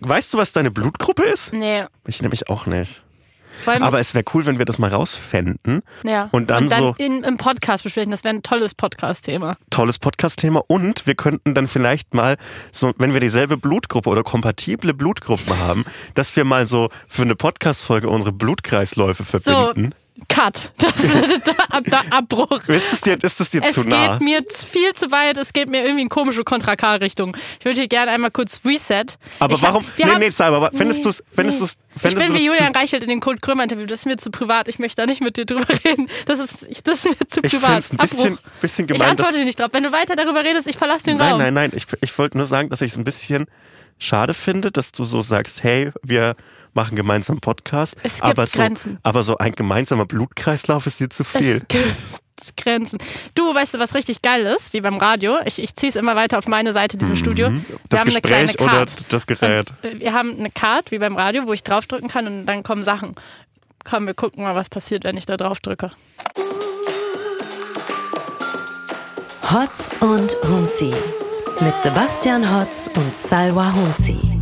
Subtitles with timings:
[0.00, 1.52] Weißt du, was deine Blutgruppe ist?
[1.52, 1.84] Nee.
[2.06, 3.02] Ich nämlich auch nicht.
[3.66, 5.82] Aber es wäre cool, wenn wir das mal rausfänden.
[6.02, 6.30] ja.
[6.32, 8.10] und dann so- in, im Podcast besprechen.
[8.10, 9.58] Das wäre ein tolles Podcast-Thema.
[9.68, 10.62] Tolles Podcast-Thema.
[10.66, 12.38] Und wir könnten dann vielleicht mal,
[12.72, 17.34] so, wenn wir dieselbe Blutgruppe oder kompatible Blutgruppen haben, dass wir mal so für eine
[17.36, 19.94] Podcast-Folge unsere Blutkreisläufe verbinden.
[20.28, 20.72] Cut.
[20.78, 20.92] Das,
[21.44, 22.68] da, da, Abbruch.
[22.68, 24.18] Ist es dir, ist es dir Es zu nah?
[24.18, 25.36] geht mir viel zu weit.
[25.36, 27.36] Es geht mir irgendwie in komische Kontra-K-Richtung.
[27.58, 29.04] Ich würde hier gerne einmal kurz Reset.
[29.38, 29.84] aber ich hab- warum?
[29.96, 31.64] wir nee, haben- nee, sag aber findest Nee, du es, findest nee.
[31.66, 33.86] du's, Ich findest bin wie das Julian Reichelt in dem Kurt Krömer Interview.
[33.86, 34.68] Das ist mir zu privat.
[34.68, 36.08] Ich möchte da nicht mit dir drüber reden.
[36.26, 37.84] Das ist, ich- das ist mir zu Ich privat.
[37.92, 39.68] ein bisschen, bisschen Ich gemein, dass, antworte nicht drauf.
[39.72, 41.38] Wenn du weiter darüber redest, ich verlasse den Nein, Raum.
[41.40, 41.72] nein, nein.
[41.74, 43.46] Ich, ich wollte nur sagen, dass ich es ein bisschen
[43.98, 46.34] schade finde, dass du so sagst, hey, wir
[46.74, 47.96] machen gemeinsam einen Podcast.
[48.02, 48.98] Es gibt aber, so, Grenzen.
[49.02, 51.56] aber so ein gemeinsamer Blutkreislauf ist dir zu viel.
[51.56, 51.96] Es gibt
[52.56, 52.98] Grenzen.
[53.34, 55.38] Du, weißt du, was richtig geil ist, wie beim Radio?
[55.44, 57.48] Ich, ich ziehe es immer weiter auf meine Seite, diesem Studio.
[57.48, 57.64] Wir Mhm.
[57.88, 59.74] Das haben eine kleine Gespräch oder das Gerät?
[59.82, 62.62] Und äh, wir haben eine Card, wie beim Radio, wo ich draufdrücken kann und dann
[62.62, 63.14] kommen Sachen.
[63.84, 65.90] Komm, wir gucken mal, was passiert, wenn ich da drauf drücke.
[69.42, 70.92] Hotz und Humsi.
[71.60, 74.40] Mit Sebastian Hotz und Salwa Humsi.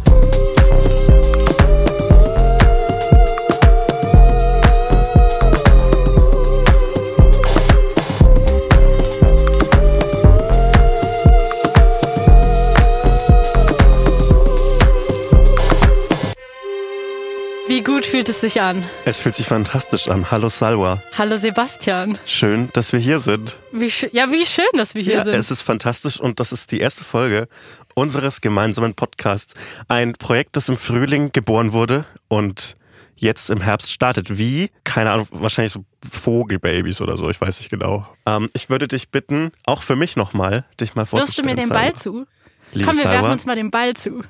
[17.69, 18.85] Wie gut fühlt es sich an?
[19.05, 20.31] Es fühlt sich fantastisch an.
[20.31, 21.03] Hallo Salwa.
[21.19, 22.19] Hallo Sebastian.
[22.25, 23.59] Schön, dass wir hier sind.
[23.73, 25.35] Wie ja, wie schön, dass wir hier Ja, sind.
[25.35, 27.47] es ist fantastisch und das ist die erste Folge
[27.95, 29.53] unseres gemeinsamen Podcasts.
[29.87, 32.77] Ein Projekt, das im Frühling geboren wurde und
[33.17, 34.39] jetzt im Herbst startet.
[34.39, 34.71] Wie?
[34.85, 38.07] Keine Ahnung, wahrscheinlich so Vogelbabys oder so, ich weiß nicht genau.
[38.25, 41.47] Ähm, ich würde dich bitten, auch für mich nochmal, dich mal Wirfst du vorzustellen.
[41.49, 41.69] mir den.
[41.69, 42.25] Ball zu?
[42.73, 43.19] Liebe Komm, wir Salwa.
[43.21, 44.23] werfen uns mal den Ball zu.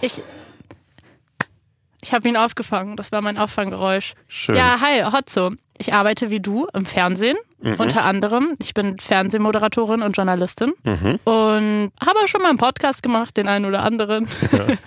[0.00, 0.20] Ich.
[2.02, 2.96] Ich habe ihn aufgefangen.
[2.96, 4.14] Das war mein Auffanggeräusch.
[4.28, 4.54] Schön.
[4.56, 5.50] Ja, hi, Hotzo.
[5.80, 7.74] Ich arbeite wie du im Fernsehen, Mhm.
[7.78, 8.54] unter anderem.
[8.60, 11.18] Ich bin Fernsehmoderatorin und Journalistin Mhm.
[11.24, 14.26] und habe schon mal einen Podcast gemacht, den einen oder anderen.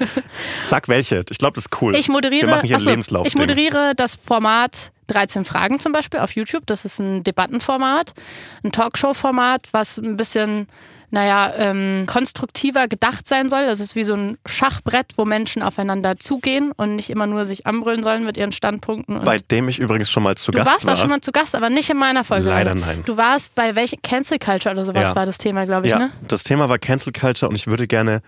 [0.65, 1.23] Sag welche.
[1.29, 1.95] Ich glaube, das ist cool.
[1.95, 3.25] Ich moderiere, Wir machen hier achso, Lebenslauf.
[3.27, 6.65] ich moderiere das Format 13 Fragen zum Beispiel auf YouTube.
[6.65, 8.13] Das ist ein Debattenformat,
[8.63, 10.67] ein Talkshow-Format, was ein bisschen,
[11.11, 13.65] naja, ähm, konstruktiver gedacht sein soll.
[13.65, 17.67] Das ist wie so ein Schachbrett, wo Menschen aufeinander zugehen und nicht immer nur sich
[17.67, 19.17] anbrüllen sollen mit ihren Standpunkten.
[19.17, 20.93] Und Bei dem ich übrigens schon mal zu du Gast warst war.
[20.93, 22.49] auch schon mal zu Gast, aber nicht in meiner Folge.
[22.49, 23.03] Leider nein.
[23.05, 25.15] Du warst bei welchem Cancel Culture oder sowas Ja.
[25.15, 26.11] war das Thema, glaube ich, ja, ne?
[26.27, 28.21] das Thema war Cancel Culture und ich würde gerne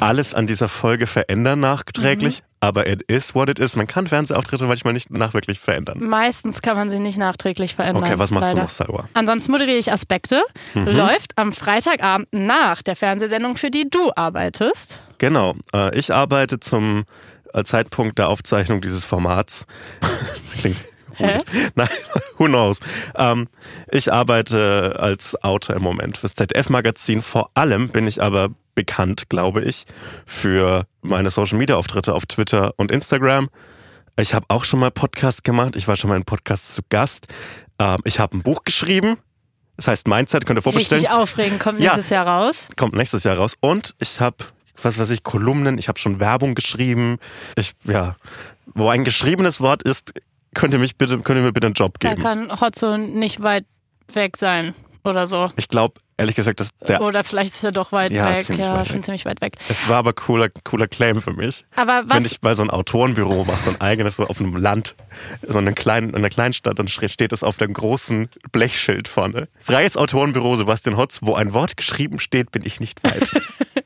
[0.00, 2.40] alles an dieser Folge verändern nachträglich.
[2.42, 2.47] Mhm.
[2.60, 3.76] Aber it is what it is.
[3.76, 5.98] Man kann Fernsehauftritte manchmal nicht nachwirklich verändern.
[6.00, 8.04] Meistens kann man sie nicht nachträglich verändern.
[8.04, 8.56] Okay, was machst leider.
[8.56, 9.08] du noch, Salwa?
[9.14, 10.42] Ansonsten moderiere ich Aspekte.
[10.74, 10.88] Mhm.
[10.88, 15.00] Läuft am Freitagabend nach der Fernsehsendung, für die du arbeitest.
[15.18, 15.54] Genau.
[15.72, 17.04] Äh, ich arbeite zum
[17.52, 19.66] äh, Zeitpunkt der Aufzeichnung dieses Formats.
[20.50, 20.78] Das klingt
[21.18, 21.38] Hä?
[21.74, 21.88] Nein,
[22.38, 22.80] who knows.
[23.16, 23.48] Ähm,
[23.90, 27.22] ich arbeite als Autor im Moment fürs ZDF-Magazin.
[27.22, 28.50] Vor allem bin ich aber
[28.82, 29.86] bekannt, glaube ich,
[30.24, 33.48] für meine Social-Media-Auftritte auf Twitter und Instagram.
[34.20, 35.74] Ich habe auch schon mal Podcast gemacht.
[35.74, 37.26] Ich war schon mal in Podcast zu Gast.
[37.80, 39.16] Ähm, ich habe ein Buch geschrieben.
[39.76, 41.02] Das heißt Mindset, könnt ihr vorbestellen.
[41.04, 41.86] Richtig aufregend, kommt Ja.
[41.94, 42.68] nächstes Jahr raus.
[42.76, 43.54] kommt nächstes Jahr raus.
[43.60, 44.36] Und ich habe,
[44.80, 47.18] was weiß ich, Kolumnen, ich habe schon Werbung geschrieben.
[47.56, 48.14] Ich, ja,
[48.74, 50.12] wo ein geschriebenes Wort ist,
[50.54, 52.22] könnt ihr mich bitte, könnt ihr mir bitte einen Job Da geben.
[52.22, 53.66] kann Hotzo nicht weit
[54.12, 54.74] weg sein
[55.04, 55.50] oder so.
[55.56, 58.46] Ich glaube, ehrlich gesagt, dass der, Oder vielleicht ist er doch weit Ja, weg.
[58.50, 59.04] ja, weit schon weg.
[59.04, 59.56] ziemlich weit weg.
[59.68, 61.64] es war aber cooler, cooler Claim für mich.
[61.76, 64.56] Aber was, Wenn ich bei so einem Autorenbüro mache, so ein eigenes, so auf einem
[64.56, 64.94] Land,
[65.46, 69.08] so in einer kleinen, in einer kleinen Stadt, dann steht es auf dem großen Blechschild
[69.08, 69.48] vorne.
[69.60, 73.30] Freies Autorenbüro Sebastian Hotz, wo ein Wort geschrieben steht, bin ich nicht weit.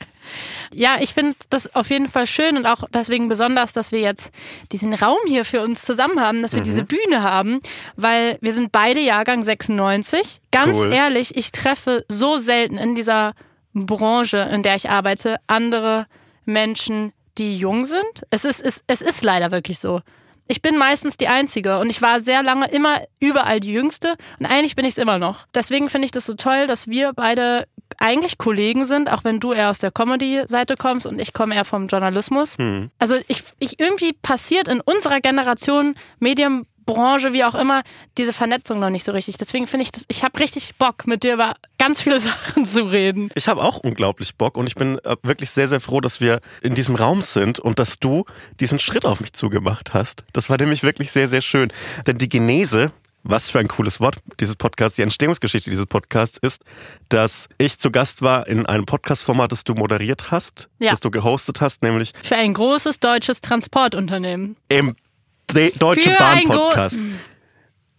[0.75, 4.31] ja, ich finde das auf jeden Fall schön und auch deswegen besonders, dass wir jetzt
[4.73, 6.65] diesen Raum hier für uns zusammen haben, dass wir Mhm.
[6.65, 7.61] diese Bühne haben,
[7.97, 10.41] weil wir sind beide Jahrgang 96.
[10.51, 10.93] Ganz Cool.
[10.93, 13.33] ehrlich, ich treffe so selten in dieser
[13.75, 16.07] Branche, in der ich arbeite, andere
[16.45, 18.03] Menschen, die jung sind.
[18.31, 20.01] Es ist, es, es ist leider wirklich so.
[20.49, 24.45] Ich bin meistens die Einzige und ich war sehr lange immer überall die Jüngste und
[24.47, 25.47] eigentlich bin ich es immer noch.
[25.55, 27.67] Deswegen finde ich das so toll, dass wir beide
[28.03, 31.65] eigentlich Kollegen sind, auch wenn du eher aus der Comedy-Seite kommst und ich komme eher
[31.65, 32.57] vom Journalismus.
[32.99, 37.83] Also ich, ich irgendwie passiert in unserer Generation Medienbranche, wie auch immer,
[38.19, 39.39] diese Vernetzung noch nicht so richtig.
[39.39, 43.31] Deswegen finde ich, ich habe richtig Bock, mit dir über ganz viele Sachen zu reden.
[43.37, 46.41] Ich habe auch unglaublich Bock und ich bin äh, wirklich sehr, sehr froh, dass wir
[46.61, 48.25] in diesem Raum sind und dass du
[48.59, 50.25] diesen Schritt auf mich zugemacht hast.
[50.33, 51.73] Das war nämlich wirklich sehr, sehr schön.
[52.07, 52.91] Denn die Genese
[53.25, 56.63] was für ein cooles Wort dieses Podcast, die Entstehungsgeschichte dieses Podcasts ist,
[57.09, 60.91] dass ich zu Gast war in einem Podcast-Format, das du moderiert hast, Ja.
[60.91, 64.57] das du gehostet hast, nämlich Für ein großes deutsches Transportunternehmen.
[64.69, 64.97] im
[65.55, 66.99] De Deutsche Bahn Podcast.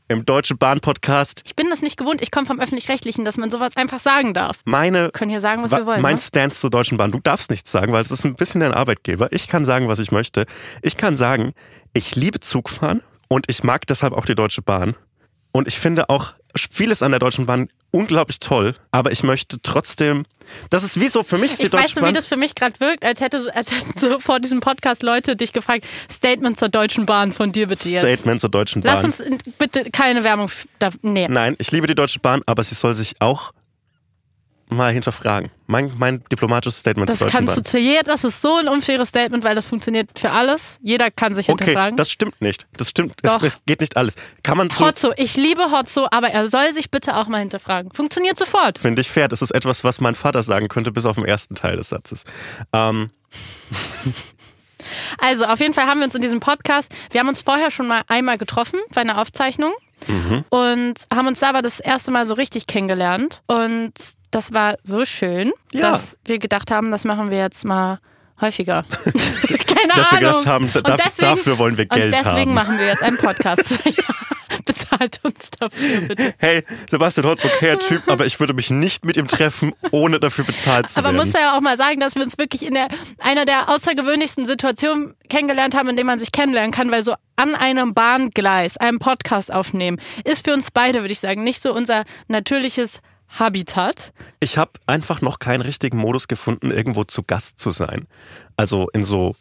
[0.10, 1.42] Im Deutsche Bahn Podcast.
[1.46, 2.22] Ich bin das nicht gewohnt.
[2.22, 4.60] Ich komme vom Öffentlich-Rechtlichen, dass man sowas einfach sagen darf.
[4.66, 6.02] Meine Wir können hier sagen, was Wa- wir wollen.
[6.02, 6.22] Mein ne?
[6.22, 7.12] Stance zur Deutschen Bahn.
[7.12, 9.32] Du darfst nichts sagen, weil es ist ein bisschen dein Arbeitgeber.
[9.32, 10.46] Ich kann sagen, was ich möchte.
[10.82, 11.54] Ich kann sagen,
[11.94, 14.96] ich liebe Zugfahren und ich mag deshalb auch die Deutsche Bahn.
[15.54, 20.26] Und ich finde auch vieles an der Deutschen Bahn unglaublich toll, aber ich möchte trotzdem,
[20.72, 22.38] das ist wie so, für mich ist die Ich weiß Deutsche wie Bahn, das für
[22.38, 26.58] mich gerade wirkt, als, hätte, als hätten so vor diesem Podcast Leute dich gefragt, Statement
[26.58, 28.04] zur Deutschen Bahn von dir bitte jetzt.
[28.04, 28.96] Statement zur Deutschen Bahn.
[28.96, 29.24] Lass uns
[29.60, 30.50] bitte keine Werbung.
[30.80, 31.28] Da, nee.
[31.30, 33.54] Nein, ich liebe die Deutsche Bahn, aber sie soll sich auch
[34.70, 35.52] mal hinterfragen.
[35.68, 37.64] Mein, mein diplomatisches Statement Das zur Deutschen kannst Bahn.
[37.64, 40.78] du zu jedem, das ist so ein unfaires Statement, weil das funktioniert für alles.
[40.82, 41.98] Jeder kann sich Okay, hinterfragen.
[41.98, 42.68] das stimmt nicht.
[42.78, 43.14] Das stimmt.
[43.24, 43.44] Doch.
[43.44, 44.16] Es, es geht nicht alles.
[44.44, 47.92] Kann man zu, Hotzo, ich liebe Hotzo, aber er soll sich bitte auch mal hinterfragen.
[47.94, 48.80] Funktioniert sofort.
[48.80, 49.28] Finde ich fair.
[49.28, 52.24] Das ist etwas, was mein Vater sagen könnte, bis auf den ersten Teil des Satzes.
[52.74, 53.10] Ähm,
[55.18, 57.88] Also, auf jeden Fall haben wir uns in diesem Podcast, wir haben uns vorher schon
[57.88, 59.74] mal einmal getroffen bei einer Aufzeichnung
[60.08, 60.44] Mhm.
[60.50, 63.42] und haben uns da aber das erste Mal so richtig kennengelernt.
[63.48, 63.94] Und
[64.36, 65.92] das war so schön, Ja.
[65.92, 68.00] dass wir gedacht haben, das machen wir jetzt mal
[68.42, 68.84] häufiger.
[69.04, 70.32] Keine Dass wir Ahnung.
[70.32, 72.54] gedacht haben, da- Und dafür- wollen wir Geld Und deswegen haben.
[72.54, 73.64] machen wir jetzt einen Podcast.
[74.66, 76.34] bezahlt uns dafür, bitte.
[76.38, 80.46] hey, Sebastian Holz, okayer Typ, aber ich würde mich nicht mit ihm treffen, ohne dafür
[80.46, 81.18] bezahlt zu Aber werden.
[81.18, 82.88] muss ja auch mal sagen, dass wir uns wirklich in der,
[83.20, 87.56] einer der außergewöhnlichsten Situationen kennengelernt haben, in denen man sich kennenlernen kann, weil so an
[87.56, 92.04] einem Bahngleis einen Podcast aufnehmen, ist für uns beide, würde ich sagen, nicht so unser
[92.30, 93.02] natürliches
[93.40, 94.14] Habitat.
[94.40, 98.08] ich habe einfach noch keinen richtigen Modus gefunden, irgendwo zu Gast zu sein.
[98.58, 99.36] Also in so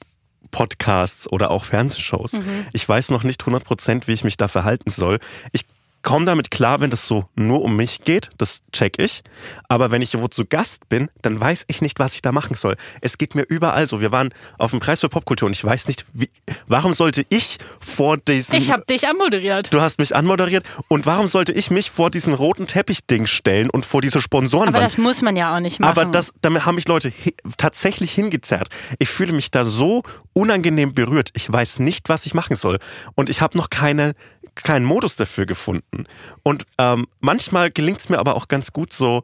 [0.51, 2.35] Podcasts oder auch Fernsehshows.
[2.35, 2.67] Mhm.
[2.73, 5.19] Ich weiß noch nicht 100%, wie ich mich da verhalten soll.
[5.53, 5.65] Ich
[6.03, 9.23] komme damit klar, wenn das so nur um mich geht, das check ich.
[9.69, 12.55] Aber wenn ich irgendwo zu Gast bin, dann weiß ich nicht, was ich da machen
[12.55, 12.77] soll.
[13.01, 14.01] Es geht mir überall so.
[14.01, 16.31] Wir waren auf dem Preis für Popkultur und ich weiß nicht, wie,
[16.67, 18.57] warum sollte ich vor diesem...
[18.57, 19.73] Ich habe dich anmoderiert.
[19.73, 23.87] Du hast mich anmoderiert und warum sollte ich mich vor diesen roten Teppichding stellen und
[23.87, 24.77] vor diese Sponsorenwand?
[24.77, 25.91] Aber das muss man ja auch nicht machen.
[25.91, 27.13] Aber das, damit haben mich Leute
[27.57, 28.69] tatsächlich hingezerrt.
[28.99, 30.03] Ich fühle mich da so
[30.33, 31.31] unangenehm berührt.
[31.35, 32.79] Ich weiß nicht, was ich machen soll.
[33.15, 34.15] Und ich habe noch keine,
[34.55, 36.07] keinen Modus dafür gefunden.
[36.43, 39.23] Und ähm, manchmal gelingt es mir aber auch ganz gut, so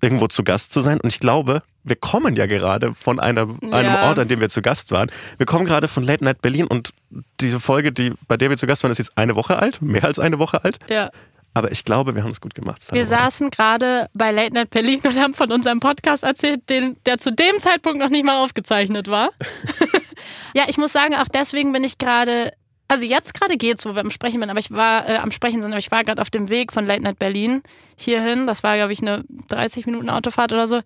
[0.00, 1.00] irgendwo zu Gast zu sein.
[1.00, 4.08] Und ich glaube, wir kommen ja gerade von einer, einem Ja.
[4.08, 5.10] Ort, an dem wir zu Gast waren.
[5.36, 6.92] Wir kommen gerade von Late Night Berlin und
[7.40, 10.04] diese Folge, die, bei der wir zu Gast waren, ist jetzt eine Woche alt, mehr
[10.04, 10.78] als eine Woche alt.
[10.88, 11.10] ja.
[11.54, 12.82] Aber ich glaube, wir haben es gut gemacht.
[12.92, 17.16] Wir saßen gerade bei Late Night Berlin und haben von unserem Podcast erzählt, den, der
[17.16, 19.30] zu dem Zeitpunkt noch nicht mal aufgezeichnet war.
[20.54, 22.52] ja, ich muss sagen, auch deswegen bin ich gerade,
[22.88, 25.62] also jetzt gerade geht's, wo wir am Sprechen sind, aber ich war äh, am Sprechen
[25.62, 27.62] sind, aber ich war gerade auf dem Weg von Late Night Berlin
[27.96, 28.46] hierhin.
[28.46, 30.80] Das war, glaube ich, eine 30 Minuten Autofahrt oder so.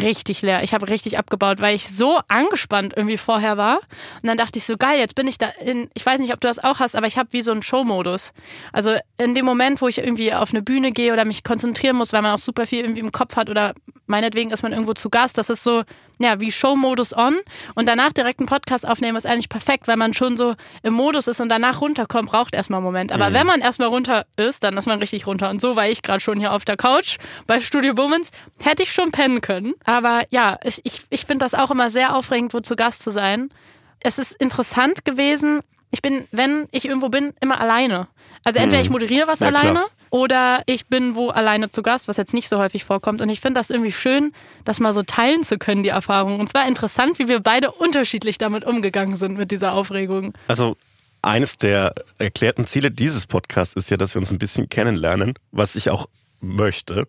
[0.00, 0.62] Richtig leer.
[0.62, 3.78] Ich habe richtig abgebaut, weil ich so angespannt irgendwie vorher war.
[4.22, 6.40] Und dann dachte ich so, geil, jetzt bin ich da in, ich weiß nicht, ob
[6.40, 8.32] du das auch hast, aber ich habe wie so einen Showmodus.
[8.72, 12.12] Also in dem Moment, wo ich irgendwie auf eine Bühne gehe oder mich konzentrieren muss,
[12.12, 13.74] weil man auch super viel irgendwie im Kopf hat oder
[14.06, 15.82] meinetwegen ist man irgendwo zu Gast, das ist so,
[16.18, 17.36] ja, wie Showmodus on
[17.74, 21.26] und danach direkt einen Podcast aufnehmen ist eigentlich perfekt, weil man schon so im Modus
[21.26, 23.12] ist und danach runterkommt, braucht erstmal einen Moment.
[23.12, 25.50] Aber wenn man erstmal runter ist, dann ist man richtig runter.
[25.50, 27.16] Und so war ich gerade schon hier auf der Couch
[27.46, 28.30] bei Studio Bummens.
[28.62, 29.74] Hätte ich schon pennen können.
[29.84, 33.10] Aber ja, ich, ich, ich finde das auch immer sehr aufregend, wo zu Gast zu
[33.10, 33.50] sein.
[34.00, 35.60] Es ist interessant gewesen.
[35.90, 38.08] Ich bin, wenn ich irgendwo bin, immer alleine.
[38.44, 39.62] Also entweder ich moderiere was Ja, klar.
[39.62, 43.22] alleine oder ich bin wo alleine zu Gast, was jetzt nicht so häufig vorkommt.
[43.22, 44.32] Und ich finde das irgendwie schön,
[44.64, 46.38] das mal so teilen zu können, die Erfahrung.
[46.40, 50.34] Und zwar interessant, wie wir beide unterschiedlich damit umgegangen sind, mit dieser Aufregung.
[50.48, 50.76] Also
[51.22, 55.76] eines der erklärten Ziele dieses Podcasts ist ja, dass wir uns ein bisschen kennenlernen, was
[55.76, 56.06] ich auch
[56.42, 57.06] möchte.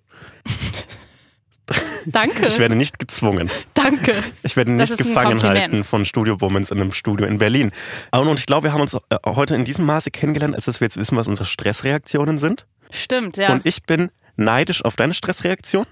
[2.06, 2.48] Danke.
[2.48, 3.50] Ich werde nicht gezwungen.
[3.74, 4.16] Danke.
[4.44, 7.72] Ich werde nicht gefangen halten von Studio Womans in einem Studio in Berlin.
[8.12, 10.86] Und ich glaube, wir haben uns äh, heute in diesem Maße kennengelernt, als dass wir
[10.86, 12.66] jetzt wissen, was unsere Stressreaktionen sind.
[12.92, 13.52] Stimmt, ja.
[13.52, 15.86] Und ich bin neidisch auf deine Stressreaktion,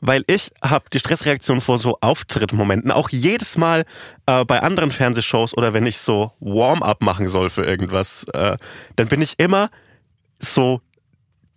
[0.00, 3.84] weil ich habe die Stressreaktion vor so Auftrittmomenten, auch jedes Mal
[4.26, 8.56] äh, bei anderen Fernsehshows oder wenn ich so Warm-up machen soll für irgendwas, äh,
[8.96, 9.70] dann bin ich immer
[10.40, 10.80] so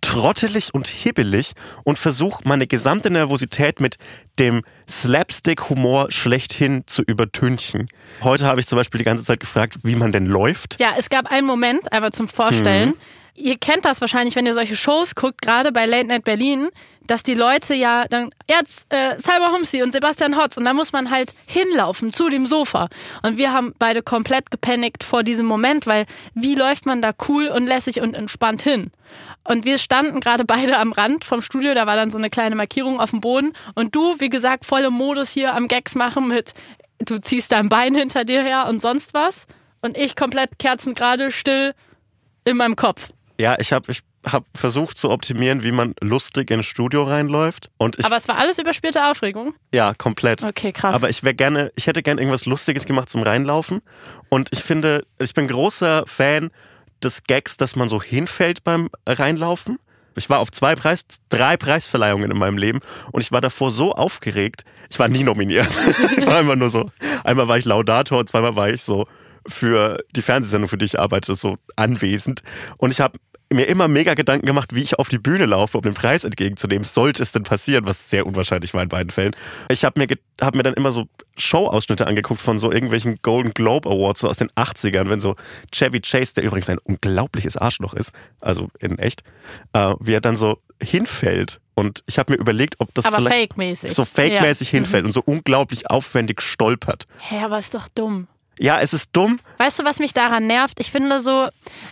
[0.04, 3.96] trottelig und hibbelig und versuche meine gesamte Nervosität mit
[4.38, 7.88] dem Slapstick-Humor schlechthin zu übertünchen.
[8.22, 10.78] Heute habe ich zum Beispiel die ganze Zeit gefragt, wie man denn läuft.
[10.78, 12.90] Ja, es gab einen Moment, einmal zum Vorstellen.
[12.90, 12.96] Mhm.
[13.34, 16.68] Ihr kennt das wahrscheinlich, wenn ihr solche Shows guckt, gerade bei Late Night Berlin,
[17.06, 20.92] dass die Leute ja dann, jetzt äh, Cyber Humsi und Sebastian Hotz und da muss
[20.92, 22.88] man halt hinlaufen zu dem Sofa.
[23.22, 27.48] Und wir haben beide komplett gepanikt vor diesem Moment, weil wie läuft man da cool
[27.48, 28.90] und lässig und entspannt hin?
[29.46, 32.56] Und wir standen gerade beide am Rand vom Studio, da war dann so eine kleine
[32.56, 36.28] Markierung auf dem Boden und du, wie gesagt, voll im Modus hier am Gags machen
[36.28, 36.54] mit,
[36.98, 39.46] du ziehst dein Bein hinter dir her und sonst was.
[39.82, 41.74] Und ich komplett kerzengerade, still
[42.46, 43.10] in meinem Kopf.
[43.38, 47.70] Ja, ich habe ich hab versucht zu optimieren, wie man lustig ins Studio reinläuft.
[47.78, 49.54] Und ich, Aber es war alles überspielte Aufregung.
[49.72, 50.42] ja, komplett.
[50.42, 50.94] Okay, krass.
[50.94, 53.82] Aber ich wäre gerne, ich hätte gerne irgendwas Lustiges gemacht zum Reinlaufen.
[54.28, 56.50] Und ich finde, ich bin großer Fan
[57.02, 59.78] des Gags, dass man so hinfällt beim Reinlaufen.
[60.16, 63.94] Ich war auf zwei Preis, drei Preisverleihungen in meinem Leben und ich war davor so
[63.94, 64.64] aufgeregt.
[64.88, 65.68] Ich war nie nominiert.
[66.16, 66.90] ich war einfach nur so.
[67.24, 69.06] Einmal war ich Laudator und zweimal war ich so
[69.46, 72.42] für die Fernsehsendung, für die ich arbeite, so anwesend.
[72.78, 73.18] Und ich habe
[73.52, 76.84] mir immer mega Gedanken gemacht, wie ich auf die Bühne laufe, um den Preis entgegenzunehmen.
[76.84, 79.36] Sollte es denn passieren, was sehr unwahrscheinlich war in beiden Fällen.
[79.68, 80.08] Ich habe mir,
[80.40, 84.38] hab mir dann immer so Show-Ausschnitte angeguckt von so irgendwelchen Golden Globe Awards so aus
[84.38, 85.36] den 80ern, wenn so
[85.72, 89.22] Chevy Chase, der übrigens ein unglaubliches Arschloch ist, also in echt,
[89.72, 91.60] äh, wie er dann so hinfällt.
[91.74, 93.92] Und ich habe mir überlegt, ob das Aber vielleicht fake-mäßig.
[93.94, 94.80] so fake-mäßig Ja.
[94.80, 94.84] Mhm.
[94.84, 97.06] hinfällt und so unglaublich aufwendig stolpert.
[97.18, 98.26] Hä, aber ist doch dumm.
[98.58, 99.40] Ja, es ist dumm.
[99.58, 100.78] Weißt du, was mich daran nervt?
[100.80, 101.48] Ich finde so,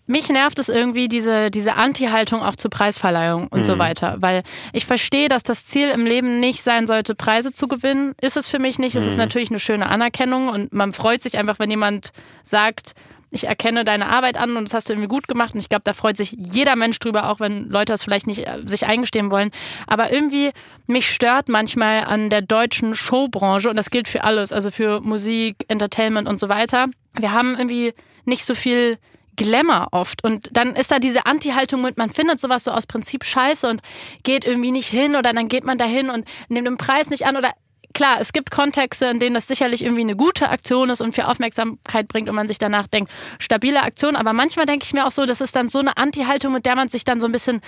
[0.07, 4.17] mich nervt es irgendwie diese, diese Anti-Haltung auch zur Preisverleihung und so weiter.
[4.21, 4.43] Weil
[4.73, 8.15] ich verstehe, dass das Ziel im Leben nicht sein sollte, Preise zu gewinnen.
[8.21, 8.95] Ist es für mich nicht.
[8.95, 12.13] Es ist natürlich eine schöne Anerkennung und man freut sich einfach, wenn jemand
[12.45, 12.95] sagt,
[13.33, 15.55] ich erkenne deine Arbeit an und das hast du irgendwie gut gemacht.
[15.55, 18.47] Und ich glaube, da freut sich jeder Mensch drüber, auch wenn Leute das vielleicht nicht
[18.47, 19.51] äh, sich eingestehen wollen.
[19.87, 20.51] Aber irgendwie,
[20.87, 25.65] mich stört manchmal an der deutschen Showbranche, und das gilt für alles, also für Musik,
[25.69, 26.87] Entertainment und so weiter.
[27.19, 27.95] Wir haben irgendwie
[28.27, 28.99] nicht so viel
[29.37, 30.23] Glamour oft.
[30.23, 33.81] Und dann ist da diese Anti-Haltung mit, man findet sowas so aus Prinzip scheiße und
[34.25, 37.25] geht irgendwie nicht hin oder dann geht man da hin und nimmt den Preis nicht
[37.25, 37.53] an oder
[37.93, 41.29] klar, es gibt Kontexte, in denen das sicherlich irgendwie eine gute Aktion ist und für
[41.29, 44.17] Aufmerksamkeit bringt und man sich danach denkt, stabile Aktion.
[44.17, 46.77] Aber manchmal denke ich mir auch so, das ist dann so eine Anti-Haltung, mit der
[46.77, 47.61] man sich dann so ein bisschen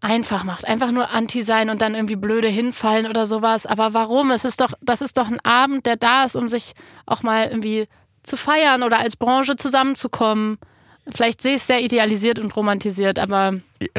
[0.00, 0.66] einfach macht.
[0.66, 3.66] Einfach nur Anti sein und dann irgendwie blöde hinfallen oder sowas.
[3.66, 4.30] Aber warum?
[4.30, 6.72] Es ist doch, das ist doch ein Abend, der da ist, um sich
[7.06, 7.88] auch mal irgendwie
[8.22, 10.58] zu feiern oder als Branche zusammenzukommen.
[11.14, 13.54] Vielleicht sehe ich es sehr idealisiert und romantisiert, aber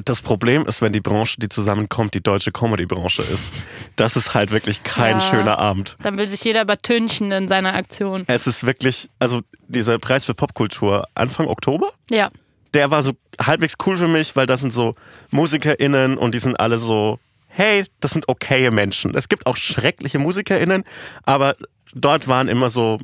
[0.06, 3.54] Das Problem ist, wenn die Branche, die zusammenkommt, die deutsche Comedy-Branche ist.
[3.96, 5.22] Das ist halt wirklich kein Ja.
[5.22, 5.96] schöner Abend.
[6.02, 8.24] dann will sich jeder übertünchen in seiner Aktion.
[8.28, 12.30] Es ist wirklich, also dieser Preis für Popkultur Anfang Oktober, Ja.
[12.74, 14.96] der war so halbwegs cool für mich, weil das sind so
[15.32, 17.20] MusikerInnen und die sind alle so,
[17.58, 19.16] hey, das sind okaye Menschen.
[19.16, 20.84] Es gibt auch schreckliche MusikerInnen,
[21.24, 21.56] aber
[21.92, 23.00] dort waren immer so,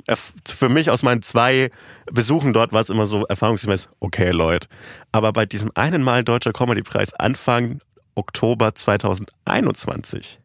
[0.46, 1.72] für mich aus meinen zwei
[2.12, 4.68] Besuchen dort war es immer so erfahrungsgemäß, okay Leute.
[5.12, 7.80] Aber bei diesem einen Mal Deutscher Comedypreis Anfang
[8.14, 10.40] Oktober 2021,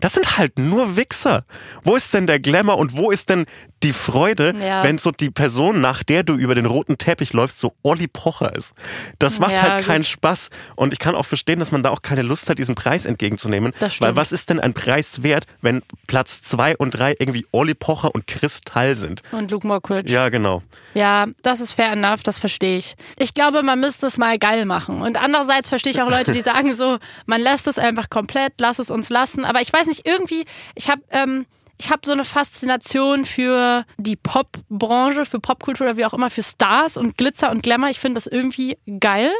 [0.00, 1.44] das sind halt nur Wichser.
[1.84, 3.46] Wo ist denn der Glamour und wo ist denn
[3.82, 4.82] die Freude, Ja.
[4.84, 8.54] wenn so die Person, nach der du über den roten Teppich läufst, so Olli Pocher
[8.54, 8.72] ist?
[9.18, 9.86] Das macht Ja, halt gut.
[9.86, 10.50] keinen Spaß.
[10.76, 13.72] Und ich kann auch verstehen, dass man da auch keine Lust hat, diesen Preis entgegenzunehmen.
[14.00, 18.14] Weil was ist denn ein Preis wert, wenn Platz zwei und drei irgendwie Olli Pocher
[18.14, 19.22] und Kristall sind?
[19.32, 20.12] Und Luke Mockridge.
[20.12, 20.62] Ja, genau.
[20.94, 22.96] Ja, das ist fair enough, das verstehe ich.
[23.18, 25.00] Ich glaube, man müsste es mal geil machen.
[25.02, 28.78] Und andererseits verstehe ich auch Leute, die sagen so, man lässt es einfach komplett, lass
[28.78, 29.44] es uns lassen.
[29.44, 31.46] Aber ich weiß nicht, irgendwie, ich habe ähm,
[31.82, 36.42] ich habe so eine Faszination für die Popbranche, für Popkultur oder wie auch immer, für
[36.42, 37.88] Stars und Glitzer und Glamour.
[37.90, 39.30] Ich finde das irgendwie geil.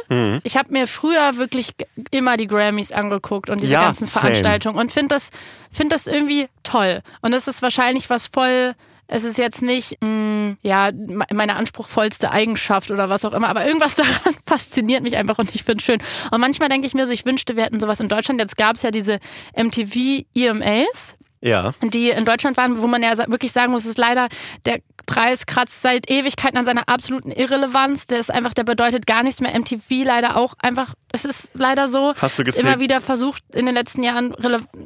[0.43, 1.69] Ich habe mir früher wirklich
[2.11, 4.21] immer die Grammys angeguckt und diese Ja, ganzen same.
[4.21, 5.29] Veranstaltungen und finde das,
[5.71, 7.01] find das irgendwie toll.
[7.21, 8.73] Und das ist wahrscheinlich was voll
[9.07, 13.65] es ist jetzt nicht mh, ja me- meine anspruchsvollste Eigenschaft oder was auch immer, aber
[13.67, 15.99] irgendwas daran fasziniert mich einfach und ich finde es schön.
[16.31, 18.39] Und manchmal denke ich mir so, ich wünschte, wir hätten sowas in Deutschland.
[18.39, 19.19] Jetzt gab es ja diese
[19.55, 21.73] MTV EMAs, Ja.
[21.83, 24.27] die in Deutschland waren, wo man ja wirklich sagen muss, es ist leider,
[24.65, 28.07] der Preis kratzt seit Ewigkeiten an seiner absoluten Irrelevanz.
[28.07, 29.53] Der ist einfach, der bedeutet gar nichts mehr.
[29.53, 32.13] MTV leider auch einfach, es ist leider so.
[32.17, 34.33] Hast du gesehen- Immer wieder versucht, in den letzten Jahren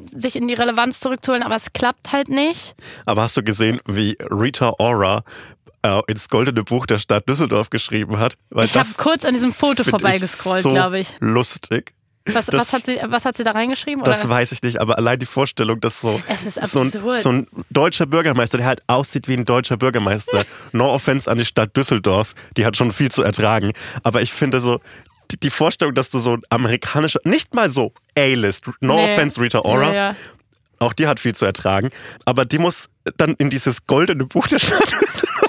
[0.06, 2.74] sich in die Relevanz zurückzuholen, aber es klappt halt nicht.
[3.06, 5.22] Aber hast du gesehen, wie Rita Ora
[5.82, 8.34] äh, ins Goldene Buch der Stadt Düsseldorf geschrieben hat?
[8.64, 11.12] Ich habe kurz an diesem Foto vorbeigescrollt, so glaube ich.
[11.20, 11.92] Lustig.
[12.32, 14.04] Was, das- was, hat sie, was hat sie da reingeschrieben?
[14.04, 14.30] Das oder?
[14.30, 16.20] weiß ich nicht, aber allein die Vorstellung, dass so,
[16.62, 21.30] so, ein, so ein deutscher Bürgermeister, der halt aussieht wie ein deutscher Bürgermeister, no offense
[21.30, 24.80] an die Stadt Düsseldorf, die hat schon viel zu ertragen, aber ich finde so,
[25.30, 29.12] die, die Vorstellung, dass du so ein amerikanischer, nicht mal so A-List, no Nee.
[29.12, 30.16] offense Rita Ora, Ja, ja.
[30.78, 31.90] auch die hat viel zu ertragen,
[32.24, 34.94] aber die muss dann in dieses goldene Buch der Stadt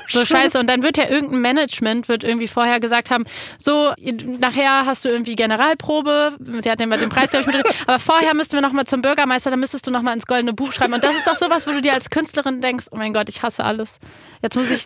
[0.07, 0.59] So scheiße.
[0.59, 3.25] Und dann wird ja irgendein Management, wird irgendwie vorher gesagt haben,
[3.59, 3.93] so,
[4.39, 8.33] nachher hast du irgendwie Generalprobe, der hat immer den Preis, glaube ich, mit, aber vorher
[8.33, 10.93] müssten wir nochmal zum Bürgermeister, dann müsstest du nochmal ins goldene Buch schreiben.
[10.93, 13.43] Und das ist doch sowas, wo du dir als Künstlerin denkst, oh mein Gott, ich
[13.43, 13.99] hasse alles.
[14.41, 14.85] Jetzt muss ich,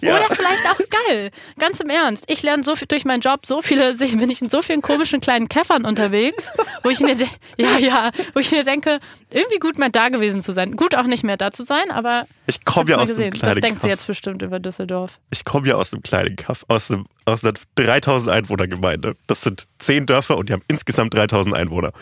[0.00, 0.16] Ja.
[0.16, 0.78] oder vielleicht auch
[1.08, 1.30] geil.
[1.58, 2.24] Ganz im Ernst.
[2.26, 5.20] Ich lerne so viel durch meinen Job, so viele, bin ich in so vielen komischen
[5.20, 6.50] kleinen Käffern unterwegs,
[6.82, 7.16] wo ich mir,
[7.58, 8.98] ja, ja, wo ich mir denke,
[9.30, 10.74] irgendwie gut mal da gewesen zu sein.
[10.76, 12.13] Gut auch nicht mehr da zu sein, aber
[12.46, 13.32] Ich komme ja aus dem gesehen.
[13.32, 13.98] kleinen Das denkt sie Kaff.
[13.98, 15.18] jetzt bestimmt über Düsseldorf.
[15.30, 19.16] Ich komme ja aus einem kleinen Kaff, aus, einem, aus einer 3000 Einwohner Gemeinde.
[19.26, 21.92] Das sind zehn Dörfer und die haben insgesamt 3000 Einwohner.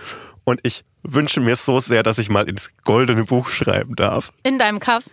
[0.44, 4.32] Und ich wünsche mir so sehr, dass ich mal ins goldene Buch schreiben darf.
[4.42, 5.04] In deinem Kaff.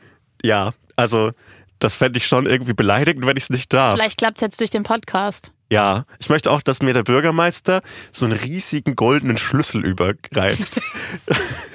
[0.44, 1.32] Ja, also
[1.80, 3.96] das fände ich schon irgendwie beleidigend, wenn ich es nicht darf.
[3.96, 5.52] Vielleicht klappt es jetzt durch den Podcast.
[5.72, 10.82] Ja, ich möchte auch, dass mir der Bürgermeister so einen riesigen goldenen Schlüssel übergreift.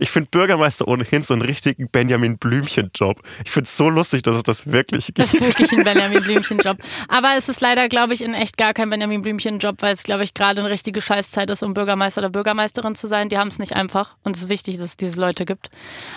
[0.00, 3.20] Ich finde Bürgermeister ohnehin so einen richtigen Benjamin Blümchen-Job.
[3.44, 5.18] Ich finde es so lustig, dass es das wirklich gibt.
[5.18, 6.78] Das ist wirklich ein Benjamin Blümchen-Job.
[7.08, 10.24] Aber es ist leider, glaube ich, in echt gar kein Benjamin Blümchen-Job, weil es, glaube
[10.24, 13.28] ich, gerade eine richtige Scheißzeit ist, um Bürgermeister oder Bürgermeisterin zu sein.
[13.28, 14.16] Die haben es nicht einfach.
[14.24, 15.70] Und es ist wichtig, dass es diese Leute gibt.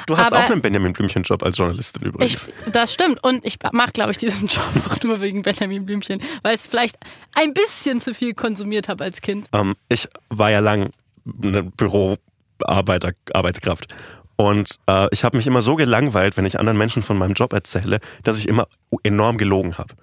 [0.07, 2.49] Du hast aber- auch einen Benjamin Blümchen-Job als Journalistin Ich, übrigens.
[2.71, 3.23] das stimmt.
[3.23, 6.67] Und ich mache, glaube ich, diesen Job auch nur wegen Benjamin Blümchen, weil ich es
[6.67, 6.97] vielleicht
[7.33, 9.47] ein bisschen zu viel konsumiert habe als Kind.
[9.53, 10.91] Ähm, ich war ja lang
[11.43, 11.63] eine
[12.63, 13.93] Büroarbeiter, Arbeitskraft.
[14.43, 17.53] Und äh, ich habe mich immer so gelangweilt, wenn ich anderen Menschen von meinem Job
[17.53, 18.67] erzähle, dass ich immer
[19.01, 19.93] enorm gelogen habe.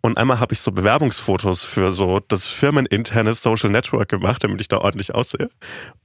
[0.00, 4.66] Und einmal habe ich so Bewerbungsfotos für so das firmeninterne Social Network gemacht, damit ich
[4.66, 5.48] da ordentlich aussehe.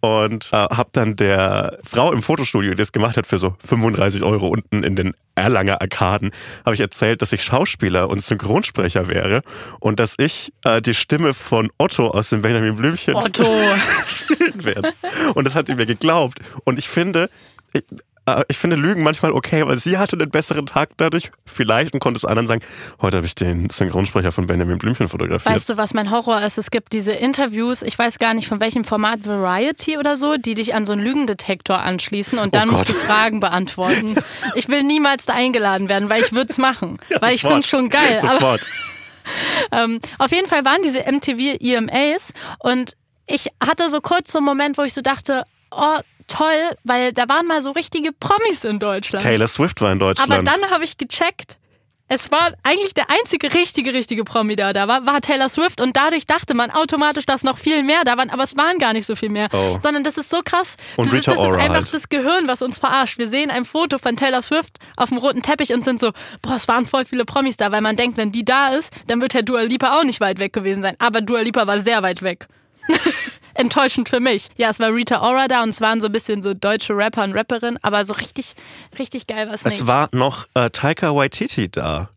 [0.01, 4.21] Und äh, habe dann der Frau im Fotostudio, die das gemacht hat, für so 35
[4.21, 6.29] Euro unten in den Erlanger Arkaden,
[6.65, 9.41] habe ich erzählt, dass ich Schauspieler und Synchronsprecher wäre
[9.79, 13.43] und dass ich äh, die Stimme von Otto aus dem Benjamin Blümchen Otto.
[14.05, 14.93] spielen werde.
[15.33, 16.39] Und das hat sie mir geglaubt.
[16.63, 17.29] Und ich finde,
[17.73, 17.83] ich,
[18.29, 21.99] äh, ich finde Lügen manchmal okay, weil sie hatte einen besseren Tag dadurch, vielleicht, und
[21.99, 22.61] konnte es anderen sagen,
[23.01, 25.53] heute habe ich den Synchronsprecher von Benjamin Blümchen fotografiert.
[25.53, 26.57] Weißt du, was mein Horror ist?
[26.57, 30.53] Es gibt diese Interviews, ich weiß gar nicht von welchem Format, Variety oder so, die
[30.53, 32.93] dich an so einen Lügendetektor anschließen und dann Oh musst du.
[32.93, 34.15] Fragen beantworten.
[34.55, 36.97] Ich will niemals da eingeladen werden, weil ich würde es machen.
[37.19, 38.19] weil ich finde es schon geil.
[38.21, 38.67] Aber Sofort.
[39.71, 42.95] ähm, auf jeden Fall waren diese MTV EMAs und
[43.27, 47.27] ich hatte so kurz so einen Moment, wo ich so dachte, oh, toll, weil da
[47.27, 49.23] waren mal so richtige Promis in Deutschland.
[49.23, 50.31] Taylor Swift war in Deutschland.
[50.31, 51.57] Aber dann habe ich gecheckt,
[52.11, 55.95] es war eigentlich der einzige richtige, richtige Promi, der da war, war Taylor Swift und
[55.95, 59.05] dadurch dachte man automatisch, dass noch viel mehr da waren, aber es waren gar nicht
[59.05, 59.47] so viel mehr.
[59.53, 59.77] Oh.
[59.83, 60.75] Sondern das ist so krass.
[60.97, 61.93] Und das ist, Rita das ist Ora einfach halt.
[61.93, 63.19] das Gehirn, was uns verarscht.
[63.19, 66.11] Wir sehen ein Foto von Taylor Swift auf dem roten Teppich und sind so,
[66.41, 69.21] boah, es waren voll viele Promis da, weil man denkt, wenn die da ist, dann
[69.21, 70.95] wird Herr Dua Lipa auch nicht weit weg gewesen sein.
[70.97, 72.47] Aber Dua Lipa war sehr weit weg.
[73.59, 74.49] Enttäuschend für mich.
[74.55, 77.23] Ja, es war Rita Ora da und es waren so ein bisschen so deutsche Rapper
[77.23, 78.55] und Rapperinnen, aber so richtig,
[78.97, 79.75] richtig geil war es nicht.
[79.81, 82.09] es war noch äh, Taika Waititi da.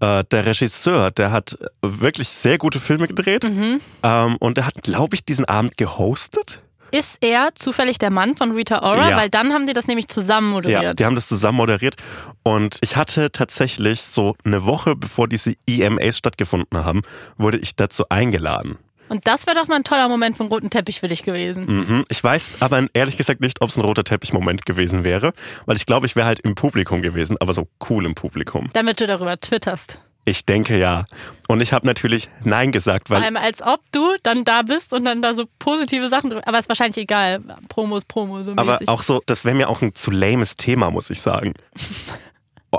[0.00, 3.44] Äh, der Regisseur, der hat wirklich sehr gute Filme gedreht.
[3.44, 3.80] Mhm.
[4.02, 6.60] Ähm, und der hat, glaube ich, diesen Abend gehostet.
[6.90, 9.10] Ist er zufällig der Mann von Rita Ora?
[9.10, 9.16] Ja.
[9.16, 10.98] Weil dann haben die das nämlich zusammen Ja, moderiert.
[11.00, 11.96] die haben das zusammen moderiert.
[12.42, 17.02] Und ich hatte tatsächlich so eine Woche, bevor diese EMAs stattgefunden haben,
[17.38, 18.78] wurde ich dazu eingeladen.
[19.08, 21.66] Und das wäre doch mal ein toller Moment vom roten Teppich für dich gewesen.
[21.66, 22.04] Mhm.
[22.08, 25.32] Ich weiß aber ehrlich gesagt nicht, ob es ein roter Teppich-Moment gewesen wäre,
[25.66, 28.70] weil ich glaube, ich wäre halt im Publikum gewesen, aber so cool im Publikum.
[28.72, 30.00] Damit du darüber twitterst.
[30.28, 31.06] Ich denke ja.
[31.46, 34.92] Und ich habe natürlich Nein gesagt, Vor weil allem als ob du dann da bist
[34.92, 36.42] und dann da so positive Sachen drüber.
[36.48, 37.40] Aber ist wahrscheinlich egal.
[37.68, 38.88] Promo ist Promo, so aber mäßig.
[38.88, 41.54] auch so, das wäre mir auch ein zu lames Thema, muss ich sagen.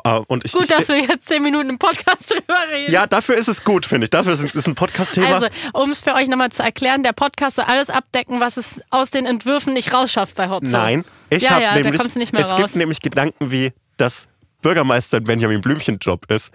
[0.04, 2.92] Äh, Und ich, Gut, ich, dass wir jetzt zehn Minuten im Podcast drüber reden.
[2.92, 4.10] ja, dafür ist es gut, finde ich.
[4.12, 5.28] Dafür ist es ein Podcast-Thema.
[5.36, 8.82] Also, um es für euch nochmal zu erklären, der Podcast soll alles abdecken, was es
[8.90, 10.68] aus den Entwürfen nicht rausschafft bei Hotzo.
[10.70, 12.56] Nein, ich Ja, habe ja, da nämlich, es raus.
[12.58, 14.28] gibt nämlich Gedanken wie, dass
[14.62, 16.52] Bürgermeister Benjamin Blümchen Job ist.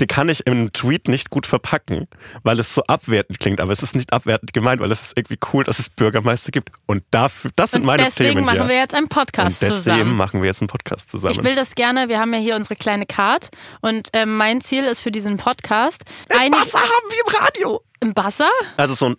[0.00, 2.08] Die kann ich in einem Tweet nicht gut verpacken,
[2.42, 3.60] weil es so abwertend klingt.
[3.60, 6.70] Aber es ist nicht abwertend gemeint, weil es ist irgendwie cool, dass es Bürgermeister gibt.
[6.86, 8.68] Und dafür, das sind Und meine deswegen Themen machen hier.
[8.68, 10.16] wir jetzt einen Podcast Und deswegen zusammen.
[10.16, 11.34] machen wir jetzt einen Podcast zusammen.
[11.38, 13.50] Ich will das gerne, wir haben ja hier unsere kleine Card
[13.80, 16.02] und ähm, mein Ziel ist für diesen Podcast
[16.36, 17.82] ein Wasser haben wir im Radio.
[18.00, 18.48] im Buzzer.
[18.76, 19.16] Also so ein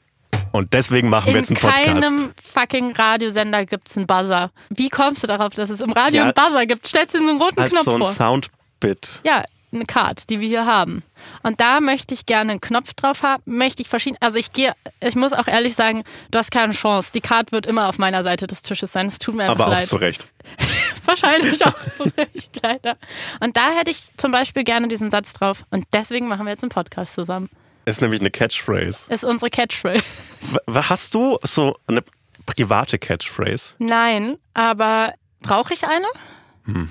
[0.51, 2.01] und deswegen machen wir In jetzt einen Podcast.
[2.01, 4.51] keinem fucking Radiosender gibt's einen Buzzer.
[4.69, 6.23] Wie kommst du darauf, dass es im Radio Ja.
[6.25, 6.87] einen Buzzer gibt?
[6.87, 8.11] Stellst du dir so einen roten als Knopf so ein vor?
[8.13, 9.21] Soundbit.
[9.23, 9.43] Ja,
[9.75, 11.03] eine Card, die wir hier haben.
[11.41, 14.17] Und da möchte ich gerne einen Knopf drauf haben, möchte ich verschieden.
[14.19, 17.11] Also ich gehe, ich muss auch ehrlich sagen, du hast keine Chance.
[17.13, 19.07] Die Card wird immer auf meiner Seite des Tisches sein.
[19.07, 19.87] Es tut mir einfach Aber auch leid.
[19.87, 20.27] zu Recht.
[21.05, 22.97] Wahrscheinlich auch zu Recht, leider.
[23.39, 25.63] Und da hätte ich zum Beispiel gerne diesen Satz drauf.
[25.71, 27.49] Und deswegen machen wir jetzt einen Podcast zusammen.
[27.85, 29.11] Ist nämlich eine Catchphrase.
[29.13, 30.03] Ist unsere Catchphrase.
[30.73, 32.03] Hast du so eine
[32.45, 33.75] private Catchphrase?
[33.79, 36.87] Nein, aber brauche ich eine?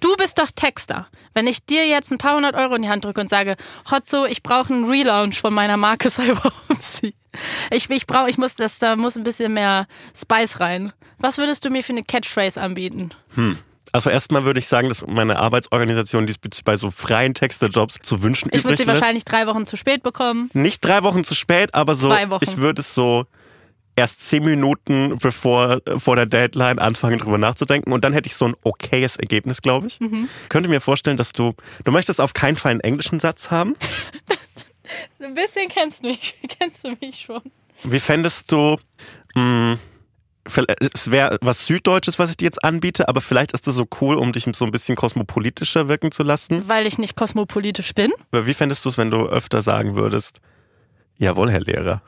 [0.00, 1.08] Du bist doch Texter.
[1.34, 3.56] Wenn ich dir jetzt ein paar hundert Euro in die Hand drücke und sage,
[3.90, 6.52] Hotzo, ich brauche einen Relaunch von meiner Marke Cyber
[7.70, 10.92] Ich, ich brauche, ich muss, das, da muss ein bisschen mehr Spice rein.
[11.18, 13.10] Was würdest du mir für eine Catchphrase anbieten?
[13.34, 13.58] Hm.
[13.90, 18.48] Also erstmal würde ich sagen, dass meine Arbeitsorganisation diesbezüglich bei so freien Texterjobs zu wünschen
[18.52, 19.00] Ich würde übrig sie lässt.
[19.00, 20.50] wahrscheinlich drei Wochen zu spät bekommen.
[20.52, 22.44] Nicht drei Wochen zu spät, aber so, Zwei Wochen.
[22.44, 23.24] ich würde es so
[23.98, 28.46] erst zehn Minuten bevor vor der Deadline anfangen, drüber nachzudenken und dann hätte ich so
[28.46, 30.00] ein okayes Ergebnis, glaube ich.
[30.00, 30.28] Mhm.
[30.48, 33.76] Könnte mir vorstellen, dass du, du möchtest auf keinen Fall einen englischen Satz haben.
[35.22, 37.42] Ein bisschen kennst du mich, kennst du mich schon.
[37.84, 38.78] Wie fändest du,
[39.34, 39.78] mh,
[40.94, 44.16] es wäre was Süddeutsches, was ich dir jetzt anbiete, aber vielleicht ist das so cool,
[44.16, 46.68] um dich so ein bisschen kosmopolitischer wirken zu lassen.
[46.68, 48.12] Weil ich nicht kosmopolitisch bin.
[48.30, 50.40] Aber wie fändest du es, wenn du öfter sagen würdest,
[51.18, 52.02] jawohl, Herr Lehrer?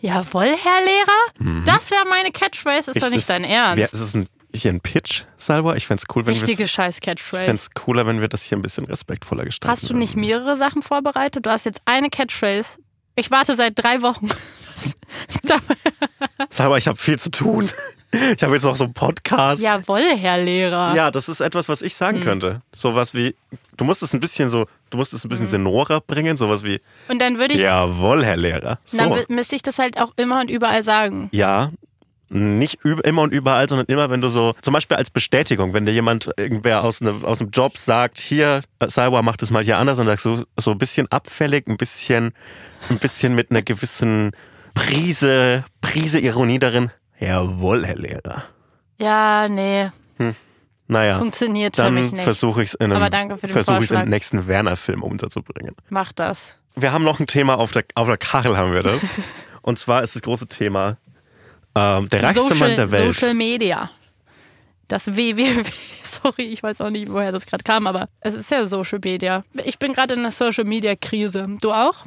[0.00, 1.64] Jawohl, Herr Lehrer?
[1.66, 3.76] Das wäre meine Catchphrase, ist Ich- doch nicht ist- dein Ernst.
[3.78, 5.74] Wer, ist es ein, hier ein Pitch, Salva?
[5.74, 7.44] Ich fände es cool, wenn wir Richtige Ich scheiß Catchphrase.
[7.46, 9.72] fände es cooler, wenn wir das hier ein bisschen respektvoller gestalten.
[9.72, 10.20] Hast du nicht würden.
[10.20, 11.46] mehrere Sachen vorbereitet?
[11.46, 12.78] Du hast jetzt eine Catchphrase.
[13.16, 14.28] Ich warte seit drei Wochen.
[16.50, 17.70] Salva, ich habe viel zu tun.
[18.10, 19.60] Ich habe jetzt noch so einen Podcast.
[19.62, 20.94] Jawohl, Herr Lehrer.
[20.94, 21.96] Ja, das ist etwas, was ich Hm.
[21.98, 22.62] sagen könnte.
[22.74, 23.34] Sowas wie,
[23.76, 25.28] du musst es ein bisschen so, du musst es ein Hm.
[25.30, 28.78] bisschen senorer bringen, sowas wie, Und dann würde ich, jawohl, Herr Lehrer.
[28.92, 29.14] dann So.
[29.14, 31.28] wü- müsste ich das halt auch immer und überall sagen.
[31.32, 31.70] Ja,
[32.30, 35.92] nicht immer und überall, sondern immer, wenn du so, zum Beispiel als Bestätigung, wenn dir
[35.92, 39.78] jemand, irgendwer aus, ne, aus einem Job sagt, hier, äh, Salwa macht es mal hier
[39.78, 42.32] anders und sagst so, so ein bisschen abfällig, ein bisschen,
[42.90, 44.32] ein bisschen mit einer gewissen
[44.74, 46.90] Prise, Prise Ironie darin.
[47.20, 48.44] Jawohl, Herr Lehrer.
[48.98, 49.90] Ja, nee,
[50.86, 52.24] Naja, funktioniert für mich dann nicht.
[52.24, 55.74] versuche ich es in einem, versuche ich im nächsten Werner-Film unterzubringen.
[55.90, 56.54] Mach das.
[56.74, 59.00] Wir haben noch ein Thema auf der, auf der Kachel haben wir das.
[59.62, 60.96] Und zwar ist das große Thema,
[61.74, 63.14] ähm, der reichste Mann der Welt.
[63.14, 63.90] Social Media.
[64.88, 65.62] Das WWW.
[66.02, 69.44] Sorry, ich weiß auch nicht, woher das gerade kam, aber es ist ja Social Media.
[69.64, 71.46] Ich bin gerade in einer Social Media Krise.
[71.60, 72.06] Du auch?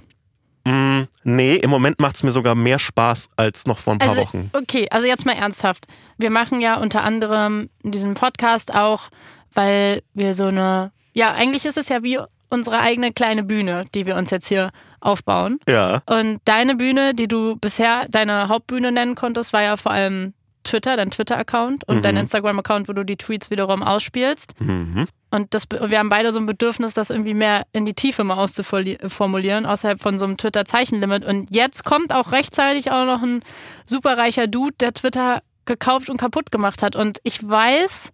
[0.63, 4.10] Mm, nee, im Moment macht es mir sogar mehr Spaß als noch vor ein paar
[4.10, 4.50] Also, Wochen.
[4.54, 5.88] okay, also jetzt mal ernsthaft.
[6.17, 9.10] Wir machen ja unter anderem diesen Podcast auch,
[9.54, 12.19] weil wir so eine, ja, eigentlich ist es ja wie
[12.50, 15.60] unsere eigene kleine Bühne, die wir uns jetzt hier aufbauen.
[15.67, 16.04] Ja.
[16.06, 20.95] Und deine Bühne, die du bisher deine Hauptbühne nennen konntest, war ja vor allem Twitter,
[20.97, 24.60] dein Twitter-Account und dein Instagram-Account, wo du die Tweets wiederum ausspielst.
[24.60, 25.08] Mhm.
[25.32, 28.36] Und das, wir haben beide so ein Bedürfnis, das irgendwie mehr in die Tiefe mal
[28.36, 31.24] auszuformulieren, außerhalb von so einem Twitter-Zeichenlimit.
[31.24, 33.41] Und jetzt kommt auch rechtzeitig auch noch ein
[33.86, 36.95] superreicher Dude, der Twitter gekauft und kaputt gemacht hat.
[36.95, 38.12] Und ich weiß,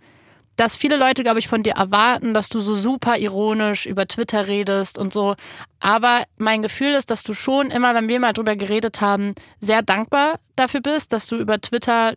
[0.58, 4.48] dass viele Leute, glaube ich, von dir erwarten, dass du so super ironisch über Twitter
[4.48, 5.36] redest und so.
[5.80, 9.84] Aber mein Gefühl ist, dass du schon immer, wenn wir mal drüber geredet haben, sehr
[9.84, 12.16] dankbar dafür bist, dass du über Twitter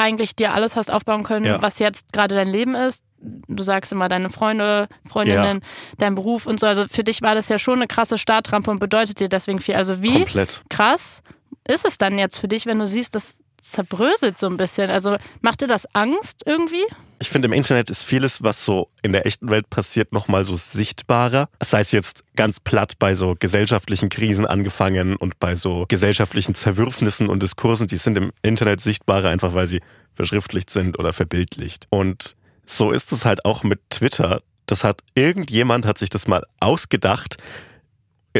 [0.00, 1.62] eigentlich dir alles hast aufbauen können, Ja.
[1.62, 3.02] was jetzt gerade dein Leben ist.
[3.22, 5.60] Du sagst immer deine Freunde, Freundinnen,
[5.98, 6.66] dein Beruf und so.
[6.66, 9.74] Also für dich war das ja schon eine krasse Startrampe und bedeutet dir deswegen viel.
[9.74, 10.62] Also wie Komplett.
[10.70, 11.22] krass
[11.68, 14.90] ist es dann jetzt für dich, wenn du siehst, das zerbröselt so ein bisschen?
[14.90, 16.84] Also macht dir das Angst irgendwie?
[17.18, 20.56] Ich finde, im Internet ist vieles, was so in der echten Welt passiert, nochmal so
[20.56, 21.48] sichtbarer.
[21.62, 27.28] Sei es jetzt ganz platt bei so gesellschaftlichen Krisen angefangen und bei so gesellschaftlichen Zerwürfnissen
[27.28, 31.86] und Diskursen, die sind im Internet sichtbarer, einfach weil sie verschriftlicht sind oder verbildlicht.
[31.90, 34.42] Und so ist es halt auch mit Twitter.
[34.66, 37.36] Das hat irgendjemand hat sich das mal ausgedacht.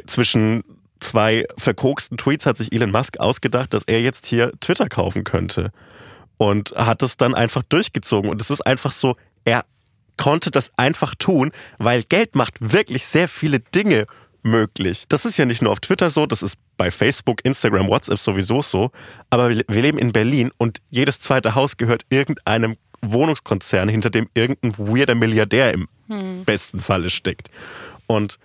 [0.07, 0.63] Zwischen
[1.01, 5.73] zwei verkoksten Tweets hat sich Elon Musk ausgedacht, dass er jetzt hier Twitter kaufen könnte
[6.37, 8.31] und hat es dann einfach durchgezogen.
[8.31, 9.65] Und es ist einfach so, er
[10.17, 14.07] konnte das einfach tun, weil Geld macht wirklich sehr viele Dinge
[14.43, 15.05] möglich.
[15.09, 18.63] Das ist ja nicht nur auf Twitter so, das ist bei Facebook, Instagram, WhatsApp sowieso
[18.63, 18.91] so.
[19.29, 24.29] Aber wir wir leben in Berlin und jedes zweite Haus gehört irgendeinem Wohnungskonzern, hinter dem
[24.35, 25.89] irgendein weirder Milliardär im
[26.45, 27.51] besten Falle steckt.
[28.07, 28.39] Und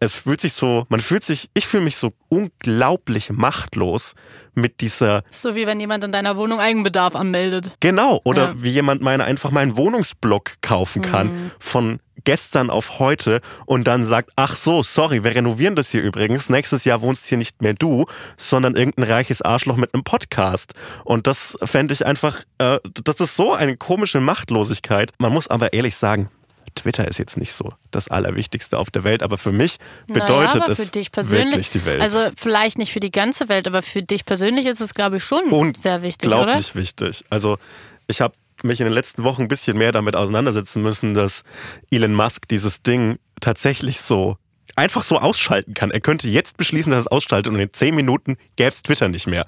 [0.00, 4.14] es fühlt sich so, man fühlt sich, ich fühle mich so unglaublich machtlos
[4.54, 7.76] mit dieser So wie wenn jemand in deiner Wohnung Eigenbedarf anmeldet.
[7.80, 8.62] Genau, oder Ja.
[8.62, 14.30] wie jemand meine einfach meinen Wohnungsblock kaufen kann von gestern auf heute und dann sagt,
[14.36, 16.48] ach so, sorry, wir renovieren das hier übrigens.
[16.48, 18.06] Nächstes Jahr wohnst hier nicht mehr du,
[18.36, 20.74] sondern irgendein reiches Arschloch mit einem Podcast.
[21.04, 25.12] Und das fände ich einfach, äh, das ist so eine komische Machtlosigkeit.
[25.18, 26.30] Man muss aber ehrlich sagen,
[26.76, 30.66] Twitter ist jetzt nicht so das Allerwichtigste auf der Welt, aber für mich bedeutet naja,
[30.68, 32.00] es für dich persönlich, wirklich die Welt.
[32.00, 35.24] Also vielleicht nicht für die ganze Welt, aber für dich persönlich ist es, glaube ich,
[35.24, 36.30] schon sehr wichtig?
[36.30, 37.24] Unglaublich wichtig.
[37.30, 37.58] Also
[38.06, 41.42] ich habe mich in den letzten Wochen ein bisschen mehr damit auseinandersetzen müssen, dass
[41.90, 44.36] Elon Musk dieses Ding tatsächlich so
[44.76, 45.90] einfach so ausschalten kann.
[45.90, 49.08] Er könnte jetzt beschließen, dass er es ausschaltet und in zehn Minuten gäbe es Twitter
[49.08, 49.46] nicht mehr.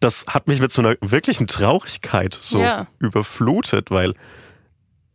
[0.00, 2.86] Das hat mich mit so einer wirklichen Traurigkeit so Ja.
[2.98, 4.14] überflutet, weil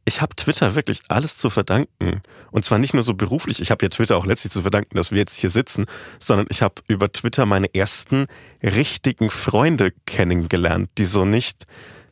[0.05, 2.21] ich habe Twitter wirklich alles zu verdanken.
[2.51, 5.11] Und zwar nicht nur so beruflich, ich habe ja Twitter auch letztlich zu verdanken, dass
[5.11, 5.85] wir jetzt hier sitzen,
[6.19, 8.27] sondern ich habe über Twitter meine ersten
[8.61, 11.65] richtigen Freunde kennengelernt, die so nicht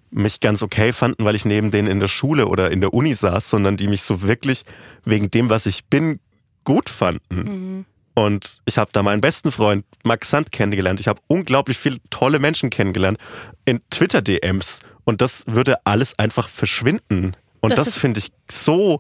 [0.10, 3.14] mich ganz okay fanden, weil ich neben denen in der Schule oder in der Uni
[3.14, 4.64] saß, sondern die mich so wirklich
[5.06, 6.20] wegen dem, was ich bin,
[6.64, 7.36] gut fanden.
[7.36, 7.86] Mhm.
[8.16, 11.00] Und ich habe da meinen besten Freund Max Sand kennengelernt.
[11.00, 13.18] Ich habe unglaublich viele tolle Menschen kennengelernt
[13.66, 14.82] in Twitter-DMs.
[15.04, 17.36] Und das würde alles einfach verschwinden.
[17.64, 19.00] Und das, das finde ich so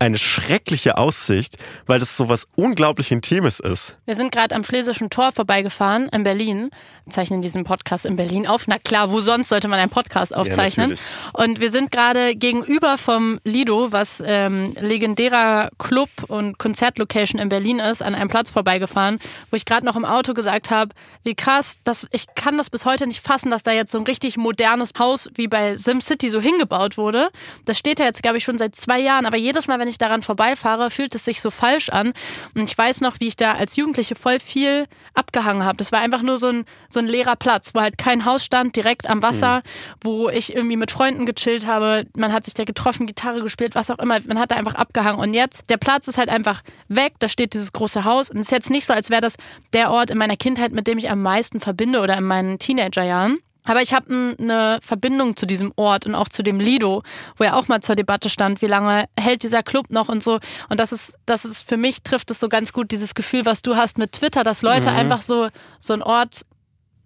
[0.00, 3.96] eine schreckliche Aussicht, weil das so was unglaublich Intimes ist.
[4.06, 6.70] Wir sind gerade am Schlesischen Tor vorbeigefahren in Berlin,
[7.10, 8.66] zeichnen diesen Podcast in Berlin auf.
[8.66, 10.92] Na klar, wo sonst sollte man einen Podcast aufzeichnen?
[10.92, 10.96] Ja,
[11.44, 17.78] und wir sind gerade gegenüber vom Lido, was ähm, legendärer Club und Konzertlocation in Berlin
[17.78, 19.18] ist, an einem Platz vorbeigefahren,
[19.50, 22.86] wo ich gerade noch im Auto gesagt habe, wie krass, dass ich kann das bis
[22.86, 26.40] heute nicht fassen, dass da jetzt so ein richtig modernes Haus wie bei SimCity so
[26.40, 27.28] hingebaut wurde.
[27.66, 29.98] Das steht ja jetzt, glaube ich, schon seit zwei Jahren, aber jedes Mal, wenn ich
[29.98, 32.12] daran vorbeifahre, fühlt es sich so falsch an.
[32.54, 35.76] Und ich weiß noch, wie ich da als Jugendliche voll viel abgehangen habe.
[35.76, 38.76] Das war einfach nur so ein, so ein leerer Platz, wo halt kein Haus stand,
[38.76, 39.62] direkt am Wasser, mhm.
[40.02, 42.06] wo ich irgendwie mit Freunden gechillt habe.
[42.16, 44.18] Man hat sich da getroffen, Gitarre gespielt, was auch immer.
[44.26, 45.20] Man hat da einfach abgehangen.
[45.20, 47.14] Und jetzt, der Platz ist halt einfach weg.
[47.18, 48.30] Da steht dieses große Haus.
[48.30, 49.34] Und es ist jetzt nicht so, als wäre das
[49.72, 53.38] der Ort in meiner Kindheit, mit dem ich am meisten verbinde oder in meinen Teenagerjahren.
[53.70, 57.04] Aber ich habe eine Verbindung zu diesem Ort und auch zu dem Lido,
[57.36, 60.40] wo ja auch mal zur Debatte stand, wie lange hält dieser Club noch und so.
[60.68, 63.62] Und das ist, das ist für mich trifft es so ganz gut dieses Gefühl, was
[63.62, 64.96] du hast mit Twitter, dass Leute mhm.
[64.96, 66.44] einfach so so ein Ort,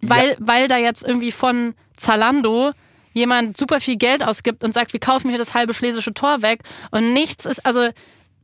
[0.01, 0.35] weil ja.
[0.39, 2.71] weil da jetzt irgendwie von Zalando
[3.13, 6.63] jemand super viel Geld ausgibt und sagt, wir kaufen hier das halbe schlesische Tor weg
[6.89, 7.89] und nichts ist also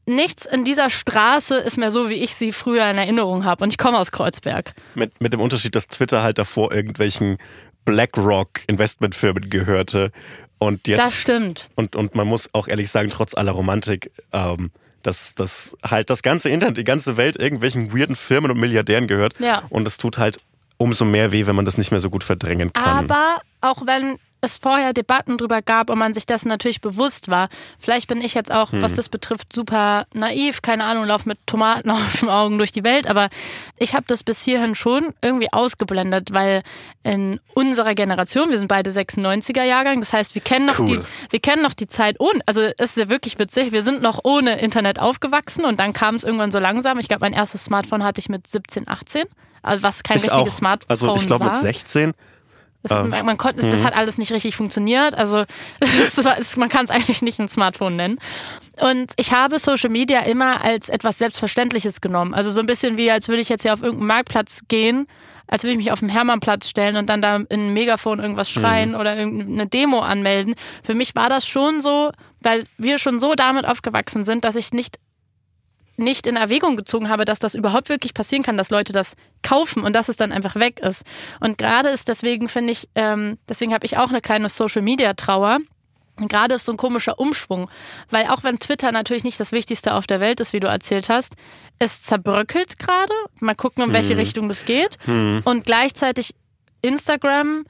[0.06, 3.64] nichts in dieser Straße ist mehr so, wie ich sie früher in Erinnerung habe.
[3.64, 4.74] Und ich komme aus Kreuzberg.
[4.96, 7.38] Mit, mit dem Unterschied, dass Twitter halt davor irgendwelchen
[7.86, 10.12] BlackRock Investmentfirmen gehörte.
[10.60, 11.70] Und jetzt, das stimmt.
[11.76, 16.22] Und, und man muss auch ehrlich sagen, trotz aller Romantik, ähm, dass, dass halt das
[16.22, 19.34] ganze Internet, die ganze Welt irgendwelchen weirden Firmen und Milliardären gehört.
[19.40, 19.64] Ja.
[19.70, 20.40] Und es tut halt
[20.78, 23.06] umso mehr weh, wenn man das nicht mehr so gut verdrängen kann.
[23.10, 27.50] Aber auch wenn es vorher Debatten drüber gab und man sich dessen natürlich bewusst war.
[27.80, 28.82] Vielleicht bin ich jetzt auch, hm.
[28.82, 32.84] was das betrifft, super naiv, keine Ahnung, lauf mit Tomaten auf den Augen durch die
[32.84, 33.30] Welt, aber
[33.78, 36.64] ich habe das bis hierhin schon irgendwie ausgeblendet, weil
[37.04, 40.86] in unserer Generation, wir sind beide 96er Jahrgang, das heißt, wir kennen noch cool.
[40.86, 41.00] die
[41.30, 44.20] wir kennen noch die Zeit ohne, also es ist ja wirklich witzig, wir sind noch
[44.24, 47.00] ohne Internet aufgewachsen und dann kam es irgendwann so langsam.
[47.00, 49.26] Ich glaube, mein erstes Smartphone hatte ich mit 17, 18.
[49.62, 50.58] Also was kein ich richtiges auch.
[50.58, 52.14] Smartphone Also ich glaube mit 16
[52.84, 53.84] das, ähm, man konnte, das mhm.
[53.84, 55.14] hat alles nicht richtig funktioniert.
[55.16, 55.46] Also
[55.80, 58.20] es, man kann es eigentlich nicht ein Smartphone nennen.
[58.80, 62.34] Und ich habe Social Media immer als etwas Selbstverständliches genommen.
[62.34, 65.08] Also so ein bisschen wie, als würde ich jetzt hier auf irgendeinen Marktplatz gehen,
[65.48, 68.50] als würde ich mich auf den Hermannplatz stellen und dann da in ein Megafon irgendwas
[68.50, 68.96] schreien mhm.
[68.96, 70.56] oder irgendeine Demo anmelden.
[70.84, 74.72] Für mich war das schon so, weil wir schon so damit aufgewachsen sind, dass ich
[74.72, 74.98] nicht
[76.02, 79.84] nicht in Erwägung gezogen habe, dass das überhaupt wirklich passieren kann, dass Leute das kaufen
[79.84, 81.04] und dass es dann einfach weg ist.
[81.40, 85.60] Und gerade ist deswegen, finde ich, ähm, deswegen habe ich auch eine kleine Social-Media-Trauer.
[86.18, 87.70] Gerade ist so ein komischer Umschwung,
[88.10, 91.10] weil auch wenn Twitter natürlich nicht das Wichtigste auf der Welt ist, wie du erzählt
[91.10, 91.36] hast,
[91.80, 93.14] es zerbröckelt gerade.
[93.40, 94.20] Mal gucken, in welche hm.
[94.20, 94.98] Richtung das geht.
[95.06, 95.42] Hm.
[95.46, 96.36] Und gleichzeitig
[96.82, 97.66] Instagram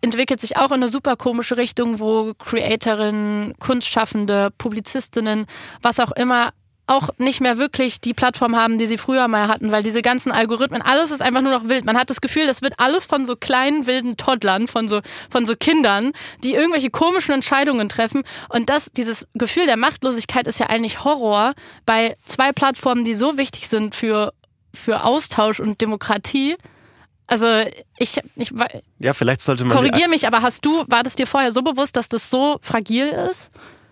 [0.00, 5.46] entwickelt sich auch in eine super komische Richtung, wo Creatorinnen, Kunstschaffende, Publizistinnen,
[5.82, 6.52] was auch immer
[6.88, 10.32] auch nicht mehr wirklich die Plattform haben, die sie früher mal hatten, weil diese ganzen
[10.32, 11.84] Algorithmen, alles ist einfach nur noch wild.
[11.84, 15.46] Man hat das Gefühl, das wird alles von so kleinen wilden Toddlern, von so von
[15.46, 20.66] so Kindern, die irgendwelche komischen Entscheidungen treffen und das dieses Gefühl der Machtlosigkeit ist ja
[20.66, 21.54] eigentlich Horror
[21.86, 24.32] bei zwei Plattformen, die so wichtig sind für
[24.74, 26.56] für Austausch und Demokratie.
[27.26, 27.46] Also
[27.98, 28.52] ich, ich
[28.98, 31.94] ja, vielleicht sollte man korrigier mich, aber hast du, war das dir vorher so bewusst,
[31.96, 33.50] dass das so fragil ist?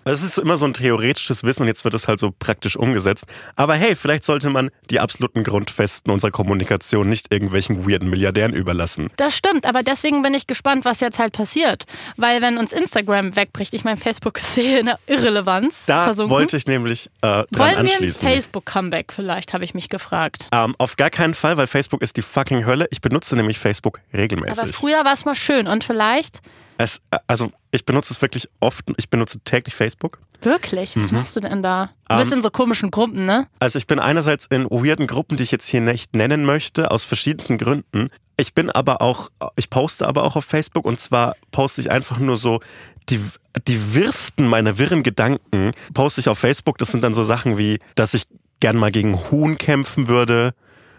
[0.09, 3.25] Es ist immer so ein theoretisches Wissen und jetzt wird es halt so praktisch umgesetzt.
[3.57, 9.11] Aber hey, vielleicht sollte man die absoluten Grundfesten unserer Kommunikation nicht irgendwelchen weirden Milliardären überlassen.
[9.17, 11.87] Das stimmt, aber deswegen bin ich gespannt, was jetzt halt passiert.
[12.17, 16.37] Weil wenn uns Instagram wegbricht, ich meine, Facebook ist hier in der Irrelevanz da versunken.
[16.37, 18.23] wollte ich nämlich äh, dran Wollen anschließen.
[18.23, 20.47] wir ein Facebook-Comeback vielleicht, habe ich mich gefragt.
[20.53, 22.87] Ähm, auf gar keinen Fall, weil Facebook ist die fucking Hölle.
[22.93, 24.63] Ich benutze nämlich Facebook regelmäßig.
[24.63, 26.43] Aber früher war es mal schön und vielleicht
[26.79, 28.85] es, also ich benutze es wirklich oft.
[28.97, 30.19] Ich benutze täglich Facebook.
[30.43, 30.97] Wirklich?
[30.97, 31.19] Was mhm.
[31.19, 31.91] machst du denn da?
[32.09, 33.49] Du bist ähm, in so komischen Gruppen, ne?
[33.59, 37.05] Also ich bin einerseits in weirden Gruppen, die ich jetzt hier nicht nennen möchte, aus
[37.05, 38.11] verschiedensten Gründen.
[38.37, 42.19] Ich bin aber auch, ich poste aber auch auf Facebook und zwar poste ich einfach
[42.19, 42.61] nur so
[43.09, 43.21] die,
[43.67, 46.77] die wirsten meiner wirren Gedanken poste ich auf Facebook.
[46.79, 48.27] Das sind dann so Sachen wie, dass ich
[48.61, 50.55] gern mal gegen Huhn kämpfen würde,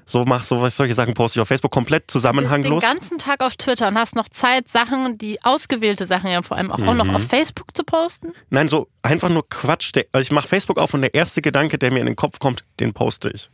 [0.10, 2.82] So mach so solche Sachen poste ich auf Facebook komplett Du bist den zusammenhanglos.
[2.82, 6.72] ganzen Tag auf Twitter und hast noch Zeit, Sachen, die ausgewählte Sachen ja vor allem
[6.72, 6.98] auch, auch Mhm.
[6.98, 8.32] noch auf Facebook zu posten.
[8.50, 9.92] Nein, so einfach nur Quatsch.
[10.14, 12.64] Also ich mache Facebook auf und der erste Gedanke, der mir in den Kopf kommt,
[12.80, 13.50] den poste ich.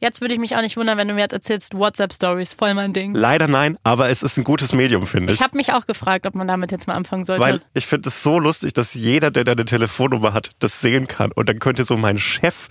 [0.00, 2.92] Jetzt würde ich mich auch nicht wundern, wenn du mir jetzt erzählst, WhatsApp-Stories, voll mein
[2.92, 3.14] Ding.
[3.14, 5.38] Leider nein, aber es ist ein gutes Medium, finde ich.
[5.40, 7.42] Ich habe mich auch gefragt, ob man damit jetzt mal anfangen sollte.
[7.42, 11.32] Weil ich finde es so lustig, dass jeder, der deine Telefonnummer hat, das sehen kann.
[11.32, 12.68] Und dann könnte so mein Chef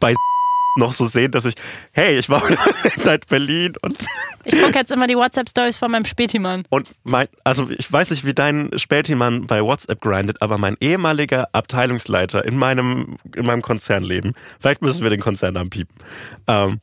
[0.00, 0.14] bei
[0.76, 1.54] noch so sehen, dass ich,
[1.92, 2.42] hey, ich war
[2.96, 4.06] in Berlin und,
[4.44, 6.64] ich gucke jetzt immer die WhatsApp-Stories von meinem Spätimann.
[6.70, 11.48] und mein, also ich weiß nicht, wie dein Spätimann bei WhatsApp grindet, aber mein ehemaliger
[11.52, 15.94] Abteilungsleiter in meinem, in meinem Konzernleben, vielleicht müssen wir den Konzernnamen piepen,
[16.46, 16.80] ähm,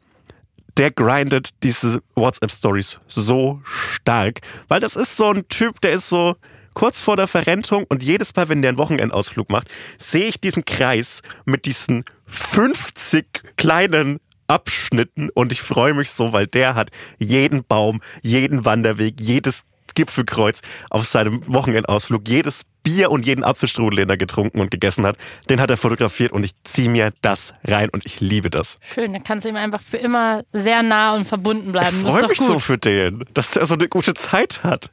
[0.77, 6.35] der grindet diese WhatsApp-Stories so stark, weil das ist so ein Typ, der ist so
[6.77, 10.63] kurz vor der Verrentung und jedes Mal, wenn der einen Wochenendausflug macht, sehe ich diesen
[10.63, 13.25] Kreis mit diesen 50
[13.57, 19.63] kleinen Abschnitten und ich freue mich so, weil der hat jeden Baum, jeden Wanderweg, jedes
[19.95, 20.61] Gipfelkreuz
[20.91, 25.17] auf seinem Wochenendausflug, jedes Bier und jeden Apfelstrudel, den er getrunken und gegessen hat,
[25.49, 28.79] den hat er fotografiert und ich ziehe mir das rein und ich liebe das.
[28.93, 31.97] Schön, dann kannst du ihm einfach für immer sehr nah und verbunden bleiben.
[32.05, 32.47] Ich freue mich gut.
[32.47, 34.91] so für den, dass er so eine gute Zeit hat.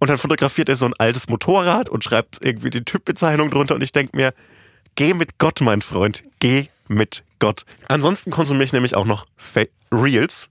[0.00, 3.82] Und dann fotografiert er so ein altes Motorrad und schreibt irgendwie die Typbezeichnung drunter und
[3.82, 4.34] ich denke mir,
[4.96, 7.64] geh mit Gott, mein Freund, geh mit Gott.
[7.86, 10.48] Ansonsten konsumiere ich nämlich auch noch Fa Reels,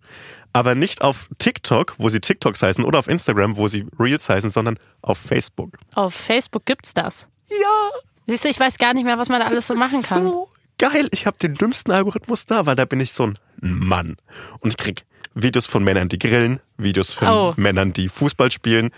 [0.53, 4.49] aber nicht auf TikTok, wo sie TikToks heißen, oder auf Instagram, wo sie Reels heißen,
[4.51, 5.77] sondern auf Facebook.
[5.95, 7.25] Auf Facebook gibt's das.
[7.49, 7.89] Ja,
[8.27, 10.23] Siehst du, ich weiß gar nicht mehr, was man da alles so machen kann.
[10.23, 11.07] So geil.
[11.11, 14.17] Ich habe den dümmsten Algorithmus da, weil da bin ich so ein Mann.
[14.59, 17.53] Und ich krieg Videos von Männern, die grillen, Videos von Oh.
[17.57, 18.91] Männern, die Fußball spielen,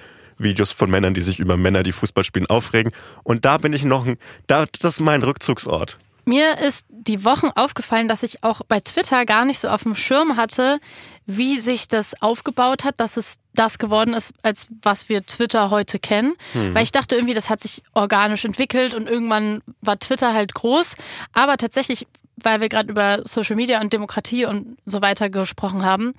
[0.44, 2.92] Videos von Männern, die sich über Männer, die Fußball spielen, aufregen.
[3.24, 5.98] Und da bin ich noch ein, da, das ist mein Rückzugsort.
[6.26, 9.96] Mir ist die Wochen aufgefallen, dass ich auch bei Twitter gar nicht so auf dem
[9.96, 10.80] Schirm hatte,
[11.26, 16.00] wie sich das aufgebaut hat, dass es das geworden ist, als was wir Twitter heute
[16.00, 16.36] kennen.
[16.74, 20.96] Weil ich dachte irgendwie, das hat sich organisch entwickelt und irgendwann war Twitter halt groß.
[21.34, 22.08] Aber tatsächlich,
[22.44, 26.14] weil wir gerade über Social Media und Demokratie und so weiter gesprochen haben,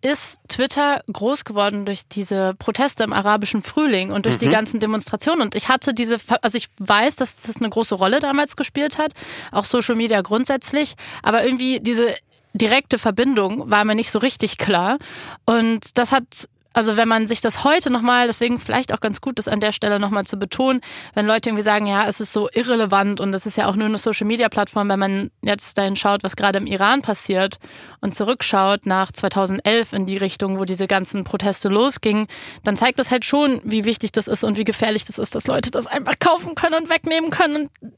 [0.00, 5.42] ist Twitter groß geworden durch diese Proteste im arabischen Frühling und durch die ganzen Demonstrationen.
[5.42, 9.12] Und ich hatte diese, also ich weiß, dass das eine große Rolle damals gespielt hat,
[9.52, 12.14] auch Social Media grundsätzlich, aber irgendwie diese
[12.54, 14.98] direkte Verbindung war mir nicht so richtig klar.
[15.44, 19.40] Und das hat also wenn man sich das heute nochmal, deswegen vielleicht auch ganz gut
[19.40, 20.80] ist an der Stelle nochmal zu betonen,
[21.14, 23.86] wenn Leute irgendwie sagen, ja, es ist so irrelevant und es ist ja auch nur
[23.86, 27.58] eine Social-Media-Plattform, wenn man jetzt dahin schaut, was gerade im Iran passiert
[28.00, 32.28] und zurückschaut nach 2011 in die Richtung, wo diese ganzen Proteste losgingen,
[32.62, 35.48] dann zeigt das halt schon, wie wichtig das ist und wie gefährlich das ist, dass
[35.48, 37.92] Leute das einfach kaufen können und wegnehmen können und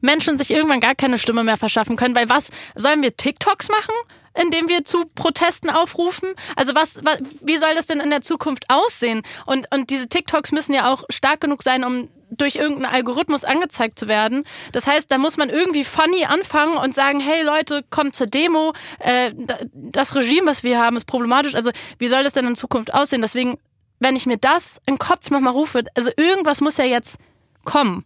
[0.00, 3.94] Menschen sich irgendwann gar keine Stimme mehr verschaffen können, weil was sollen wir TikToks machen?
[4.40, 6.34] indem wir zu Protesten aufrufen?
[6.56, 9.22] Also was, was wie soll das denn in der Zukunft aussehen?
[9.46, 13.98] Und, und diese TikToks müssen ja auch stark genug sein, um durch irgendeinen Algorithmus angezeigt
[13.98, 14.44] zu werden.
[14.72, 18.72] Das heißt, da muss man irgendwie funny anfangen und sagen, hey Leute, kommt zur Demo,
[19.00, 19.32] äh,
[19.74, 21.56] das Regime, was wir haben, ist problematisch.
[21.56, 23.22] Also wie soll das denn in Zukunft aussehen?
[23.22, 23.58] Deswegen,
[23.98, 27.18] wenn ich mir das im Kopf nochmal rufe, also irgendwas muss ja jetzt
[27.64, 28.04] kommen.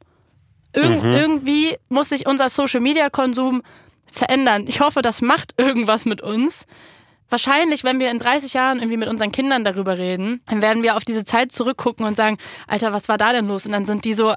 [0.75, 1.15] Irg Mhm.
[1.15, 3.63] Irgendwie muss sich unser Social-Media-Konsum
[4.11, 4.65] verändern.
[4.69, 6.67] Ich hoffe, das macht irgendwas mit uns.
[7.31, 10.97] Wahrscheinlich, wenn wir in 30 Jahren irgendwie mit unseren Kindern darüber reden, dann werden wir
[10.97, 13.67] auf diese Zeit zurückgucken und sagen, Alter, was war da denn los?
[13.67, 14.35] Und dann sind die so,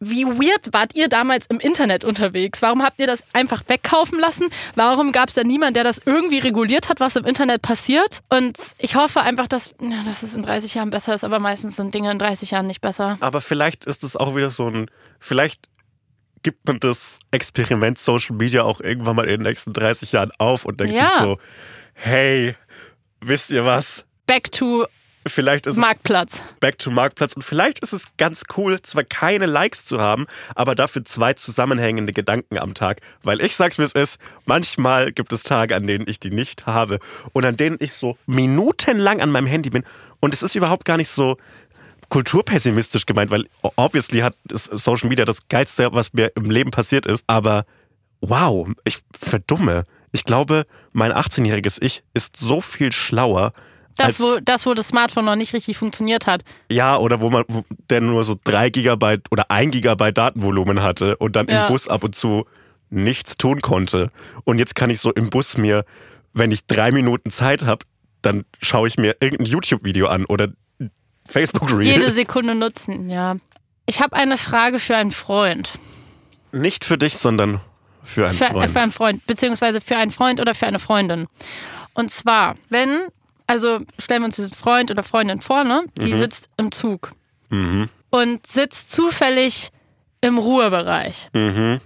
[0.00, 2.60] wie weird wart ihr damals im Internet unterwegs?
[2.62, 4.48] Warum habt ihr das einfach wegkaufen lassen?
[4.74, 8.20] Warum gab es da niemand, der das irgendwie reguliert hat, was im Internet passiert?
[8.28, 11.76] Und ich hoffe einfach, dass, ja, dass es in 30 Jahren besser ist, aber meistens
[11.76, 13.16] sind Dinge in 30 Jahren nicht besser.
[13.20, 14.90] Aber vielleicht ist es auch wieder so ein,
[15.24, 15.68] vielleicht
[16.42, 20.64] gibt man das Experiment Social Media auch irgendwann mal in den nächsten 30 Jahren auf
[20.66, 21.08] und denkt Ja.
[21.08, 21.38] sich so,
[21.94, 22.54] hey,
[23.22, 24.04] wisst ihr was?
[24.26, 24.86] Back to
[25.26, 26.42] Vielleicht ist Marktplatz.
[26.60, 30.74] back to Marktplatz und vielleicht ist es ganz cool, zwar keine Likes zu haben, aber
[30.74, 33.00] dafür zwei zusammenhängende Gedanken am Tag.
[33.22, 36.66] Weil ich sag's wie es ist, manchmal gibt es Tage, an denen ich die nicht
[36.66, 36.98] habe
[37.32, 39.84] und an denen ich so minutenlang an meinem Handy bin
[40.20, 41.38] und es ist überhaupt gar nicht so
[42.14, 47.24] kulturpessimistisch gemeint, weil obviously hat Social Media das Geilste, was mir im Leben passiert ist,
[47.26, 47.64] aber
[48.20, 49.84] wow, ich verdumme.
[50.12, 53.52] Ich glaube, mein 18-jähriges Ich ist so viel schlauer.
[53.96, 56.44] Das als, wo, das, wo das Smartphone noch nicht richtig funktioniert hat.
[56.70, 61.16] Ja, oder wo man, wo der nur so drei Gigabyte oder ein Gigabyte Datenvolumen hatte
[61.16, 61.66] und dann Ja.
[61.66, 62.44] im Bus ab und zu
[62.90, 64.12] nichts tun konnte.
[64.44, 65.84] Und jetzt kann ich so im Bus mir,
[66.32, 67.84] wenn ich drei Minuten Zeit habe,
[68.22, 70.48] dann schaue ich mir irgendein YouTube-Video an oder
[71.28, 71.86] Facebook-Reel.
[71.86, 73.36] Jede Sekunde nutzen, ja.
[73.86, 75.78] Ich habe eine Frage für einen Freund.
[76.52, 77.60] Nicht für dich, sondern
[78.02, 78.70] Für einen für, Freund.
[78.70, 81.26] für einen Freund, beziehungsweise für einen Freund oder für eine Freundin.
[81.94, 83.08] Und zwar, wenn,
[83.46, 85.84] also stellen wir uns diesen Freund oder Freundin vor, ne?
[85.98, 86.18] Die Mhm.
[86.18, 87.12] sitzt im Zug
[88.10, 89.70] und sitzt zufällig
[90.20, 91.28] im Ruhebereich.
[91.32, 91.80] Mhm.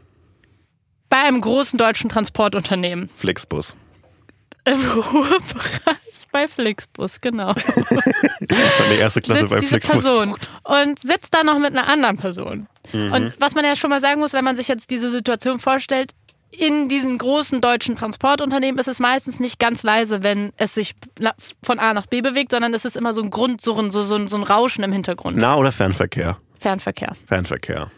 [1.10, 3.10] Bei einem großen deutschen Transportunternehmen.
[3.16, 3.74] Flixbus.
[4.64, 5.96] Im Ruhebereich
[6.38, 7.52] bei Flixbus, genau.
[8.80, 9.96] Meine erste Klasse sitzt bei diese Flixbus.
[10.04, 10.34] Person
[10.64, 12.68] und sitzt da noch mit einer anderen Person.
[12.92, 13.12] Mhm.
[13.12, 16.12] Und was man ja schon mal sagen muss, wenn man sich jetzt diese Situation vorstellt,
[16.50, 20.94] in diesen großen deutschen Transportunternehmen ist es meistens nicht ganz leise, wenn es sich
[21.62, 24.28] von A nach B bewegt, sondern es ist immer so ein Grundsurren, so, so, ein-
[24.28, 25.36] so ein Rauschen im Hintergrund.
[25.36, 26.38] Nah- oder Fernverkehr?
[26.58, 27.12] Fernverkehr.
[27.26, 27.90] Fernverkehr.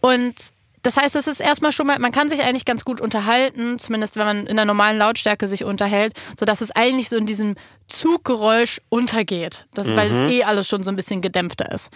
[0.00, 0.34] Und
[0.82, 4.16] das heißt, es ist erstmal schon mal, man kann sich eigentlich ganz gut unterhalten, zumindest
[4.16, 7.54] wenn man in der normalen Lautstärke sich unterhält, sodass es eigentlich so in diesem
[7.90, 9.66] Zuggeräusch untergeht.
[9.74, 11.90] Das, Weil es eh alles schon so ein bisschen gedämpfter ist.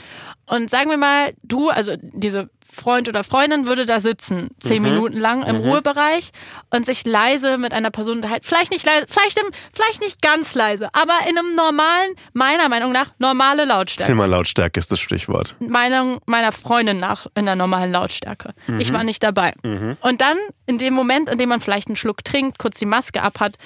[0.46, 5.16] Und sagen wir mal, du, also diese Freund oder Freundin würde da sitzen, zehn Minuten
[5.16, 6.32] lang im Ruhebereich
[6.70, 8.44] und sich leise mit einer Person unterhalten.
[8.44, 12.92] Vielleicht nicht leise, vielleicht, im, vielleicht nicht ganz leise, aber in einem normalen, meiner Meinung
[12.92, 14.10] nach, normale Lautstärke.
[14.10, 15.56] Zimmerlautstärke ist das Stichwort.
[15.60, 18.54] Meinung meiner Freundin nach in der normalen Lautstärke.
[18.78, 19.52] Ich war nicht dabei.
[20.00, 20.36] Und dann,
[20.66, 23.56] in dem Moment, in dem man vielleicht einen Schluck trinkt, kurz die Maske abhat,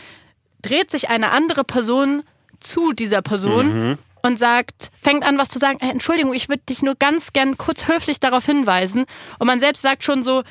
[0.69, 2.23] dreht sich eine andere Person
[2.61, 5.79] zu dieser Person und sagt, fängt an, was zu sagen.
[5.81, 9.07] Äh, Entschuldigung, ich würde dich nur ganz gern kurz höflich darauf hinweisen.
[9.39, 10.43] Und man selbst sagt schon so,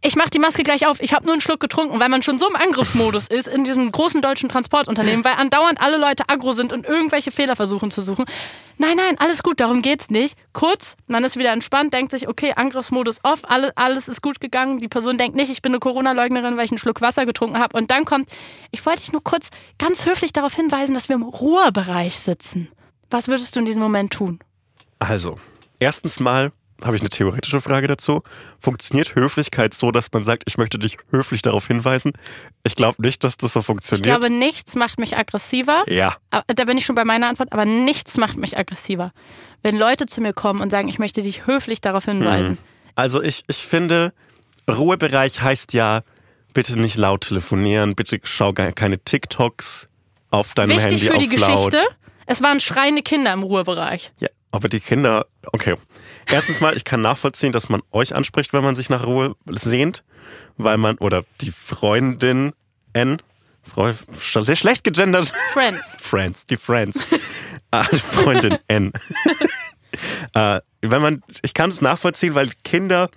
[0.00, 2.38] ich mach die Maske gleich auf, ich habe nur einen Schluck getrunken, weil man schon
[2.38, 6.72] so im Angriffsmodus ist in diesem großen deutschen Transportunternehmen, weil andauernd alle Leute aggro sind
[6.72, 8.24] und irgendwelche Fehler versuchen zu suchen.
[8.76, 10.38] Nein, nein, alles gut, darum geht's nicht.
[10.52, 14.78] Kurz, man ist wieder entspannt, denkt sich, okay, Angriffsmodus off, alles, alles ist gut gegangen.
[14.78, 17.76] Die Person denkt nicht, ich bin eine Corona-Leugnerin, weil ich einen Schluck Wasser getrunken habe.
[17.76, 18.28] Und dann kommt,
[18.70, 22.68] ich wollte dich nur kurz ganz höflich darauf hinweisen, dass wir im Ruhebereich sitzen.
[23.10, 24.38] Was würdest du in diesem Moment tun?
[25.00, 25.40] Also,
[25.80, 26.52] erstens mal
[26.84, 28.22] habe ich eine theoretische Frage dazu.
[28.60, 32.12] Funktioniert Höflichkeit so, dass man sagt, ich möchte dich höflich darauf hinweisen?
[32.64, 34.04] Ich glaube nicht, dass das so Ich funktioniert.
[34.06, 35.84] glaube, nichts macht mich aggressiver.
[35.88, 36.16] ja.
[36.30, 39.12] Da bin ich schon bei meiner Antwort, aber nichts macht mich aggressiver.
[39.62, 42.58] Wenn Leute zu mir kommen und sagen, ich möchte dich höflich darauf hinweisen.
[42.94, 44.12] Also ich, ich finde,
[44.68, 46.02] Ruhebereich heißt ja,
[46.54, 49.88] bitte nicht laut telefonieren, bitte schau keine TikToks
[50.30, 51.70] auf deinem Wichtig Handy für auf die laut.
[51.72, 51.88] Geschichte,
[52.26, 54.12] es waren schreiende Kinder im Ruhebereich.
[54.18, 55.76] Ja, aber die Kinder, okay.
[56.26, 60.04] Erstens mal, ich kann nachvollziehen, dass man euch anspricht, wenn man sich nach Ruhe sehnt,
[60.56, 62.52] weil man, oder die Freundin
[62.92, 63.20] N,
[63.66, 65.86] sch- schlecht gegendert, Friends.
[65.98, 66.98] Friends, die Friends,
[67.70, 68.92] ah, die Freundin N.
[70.34, 73.10] äh, wenn man, ich kann es nachvollziehen, weil Kinder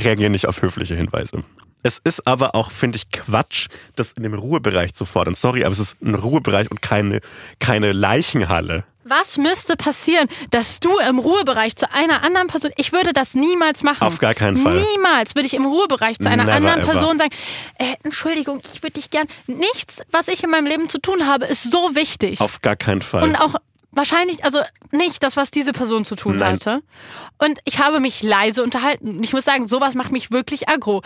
[0.00, 1.44] reagieren nicht auf höfliche Hinweise.
[1.82, 5.34] Es ist aber auch, finde ich, Quatsch, das in dem Ruhebereich zu fordern.
[5.34, 7.20] Sorry, aber es ist ein Ruhebereich und keine,
[7.60, 8.84] keine Leichenhalle.
[9.08, 13.82] Was müsste passieren, dass du im Ruhebereich zu einer anderen Person, ich würde das niemals
[13.82, 14.04] machen.
[14.04, 14.80] Auf gar keinen Fall.
[14.92, 16.92] Niemals würde ich im Ruhebereich zu einer Never anderen ever.
[16.92, 17.30] Person sagen,
[17.78, 21.46] äh, Entschuldigung, ich würde dich gern, nichts, was ich in meinem Leben zu tun habe,
[21.46, 22.40] ist so wichtig.
[22.40, 23.22] Auf gar keinen Fall.
[23.22, 23.54] Und auch
[23.90, 26.54] wahrscheinlich, also nicht das, was diese Person zu tun Nein.
[26.54, 26.82] hatte.
[27.38, 29.22] Und ich habe mich leise unterhalten.
[29.22, 31.02] Ich muss sagen, sowas macht mich wirklich aggro.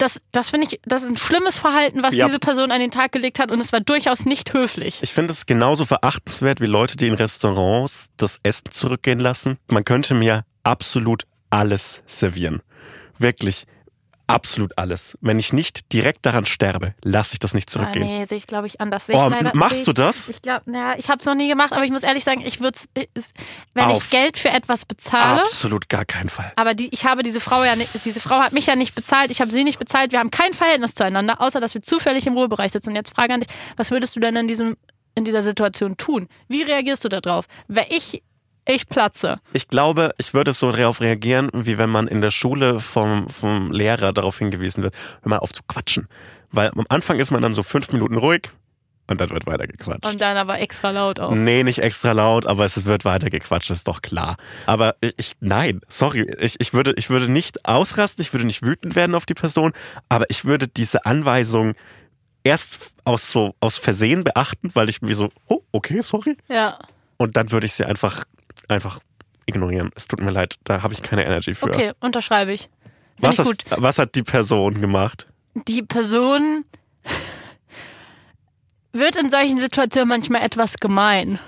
[0.00, 2.26] Das, das finde ich, das ist ein schlimmes Verhalten, was Ja.
[2.26, 4.98] diese Person an den Tag gelegt hat und es war durchaus nicht höflich.
[5.02, 9.58] Ich finde es genauso verachtenswert wie Leute, die in Restaurants das Essen zurückgehen lassen.
[9.68, 12.62] Man könnte mir absolut alles servieren.
[13.18, 13.64] Wirklich
[14.34, 15.16] absolut alles.
[15.20, 18.06] Wenn ich nicht direkt daran sterbe, lasse ich das nicht Ah, zurückgehen.
[18.06, 19.06] nee, sehe ich, glaube ich, anders.
[19.06, 20.28] Sehe Oh, leider, machst du das?
[20.28, 22.60] Ich glaube, naja, ich habe es noch nie gemacht, aber ich muss ehrlich sagen, ich
[22.60, 22.78] würde
[23.74, 24.04] wenn Auf.
[24.04, 26.52] ich Geld für etwas bezahle, Absolut gar keinen Fall.
[26.56, 29.30] aber die, ich habe diese Frau ja nicht, diese Frau hat mich ja nicht bezahlt,
[29.30, 32.34] ich habe sie nicht bezahlt, wir haben kein Verhältnis zueinander, außer dass wir zufällig im
[32.34, 32.90] Ruhebereich sitzen.
[32.90, 34.76] Und jetzt frage an dich, was würdest du denn in diesem
[35.16, 36.28] in dieser Situation tun?
[36.48, 37.46] Wie reagierst du darauf?
[37.66, 38.22] Wäre ich
[38.66, 39.38] ich platze.
[39.52, 43.72] Ich glaube, ich würde so darauf reagieren, wie wenn man in der Schule vom, vom
[43.72, 46.08] Lehrer darauf hingewiesen wird, hör mal auf zu quatschen.
[46.52, 48.50] Weil am Anfang ist man dann so fünf Minuten ruhig
[49.10, 50.06] und dann wird weiter gequatscht.
[50.06, 51.32] Und dann aber extra laut auch.
[51.32, 54.36] Nee, nicht extra laut, aber es wird weiter gequatscht, ist doch klar.
[54.66, 58.94] Aber ich, nein, sorry, ich, ich, würde, ich würde nicht ausrasten, ich würde nicht wütend
[58.94, 59.72] werden auf die Person,
[60.08, 61.74] aber ich würde diese Anweisung
[62.44, 66.36] erst aus so, aus Versehen beachten, weil ich mir so, oh, okay, sorry.
[66.48, 66.78] Ja.
[67.16, 68.24] Und dann würde ich sie einfach,
[68.70, 69.00] einfach
[69.46, 69.90] ignorieren.
[69.94, 71.66] Es tut mir leid, da habe ich keine Energy für.
[71.66, 72.62] Okay, unterschreibe ich.
[72.62, 73.64] Find Was, ich gut.
[73.70, 75.26] was hat die Person gemacht?
[75.54, 76.64] die Person
[78.92, 81.38] wird in solchen Situationen manchmal etwas gemein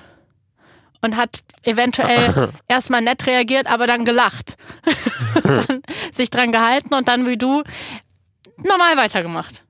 [1.00, 4.56] und hat eventuell erstmal nett reagiert, aber dann gelacht.
[5.42, 7.62] dann sich dran gehalten und dann wie du
[8.58, 9.64] normal weitergemacht.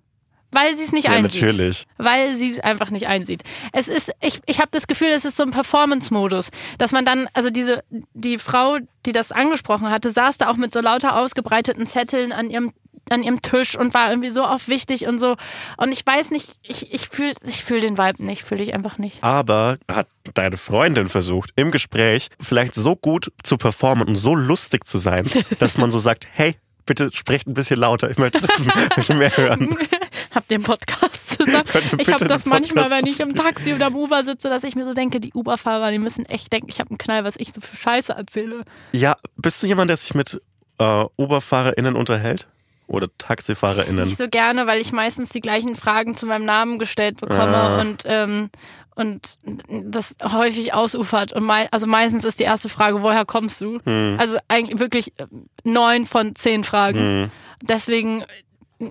[0.53, 1.43] Weil sie es nicht Ja, einsieht.
[1.43, 1.87] natürlich.
[1.99, 3.43] Weil sie es einfach nicht einsieht.
[3.73, 7.27] Es ist, ich, ich habe das Gefühl, es ist so ein Performance-Modus, dass man dann,
[7.33, 7.83] also diese,
[8.15, 12.51] die Frau, die das angesprochen hatte, saß da auch mit so lauter ausgebreiteten Zetteln an
[12.51, 12.73] ihrem
[13.11, 15.35] an ihrem Tisch und war irgendwie so oft wichtig und so.
[15.77, 18.97] Und ich weiß nicht, ich, ich fühle ich fühl den Vibe nicht, fühle ich einfach
[18.97, 19.23] nicht.
[19.25, 24.87] Aber hat deine Freundin versucht, im Gespräch vielleicht so gut zu performen und so lustig
[24.87, 25.29] zu sein,
[25.59, 26.55] dass man so sagt, hey,
[26.87, 29.77] bitte sprecht ein bisschen lauter, ich möchte, ich möchte mehr hören.
[30.35, 31.65] Hab den Podcast zusammen.
[31.99, 34.85] Ich habe das manchmal, wenn ich im Taxi oder im Uber sitze, dass ich mir
[34.85, 37.61] so denke, die Uber-Fahrer, die müssen echt denken, ich habe einen Knall, was ich so
[37.61, 38.65] für Scheiße erzähle.
[38.93, 40.41] Ja, bist du jemand, der sich mit
[40.79, 42.49] äh, UberfahrerInnen unterhält?
[42.93, 44.05] Oder TaxifahrerInnen?
[44.05, 47.81] Nicht so gerne, weil ich meistens die gleichen Fragen zu meinem Namen gestellt bekomme Ah.
[47.81, 48.51] und ähm,
[48.95, 49.39] und
[49.69, 51.33] das häufig ausufert.
[51.33, 53.79] Und mei also meistens ist die erste Frage, woher kommst du?
[53.85, 54.17] Hm.
[54.21, 55.27] Also eigentlich wirklich äh,
[55.65, 56.99] neun von zehn Fragen.
[56.99, 57.31] Hm.
[57.63, 58.25] Deswegen,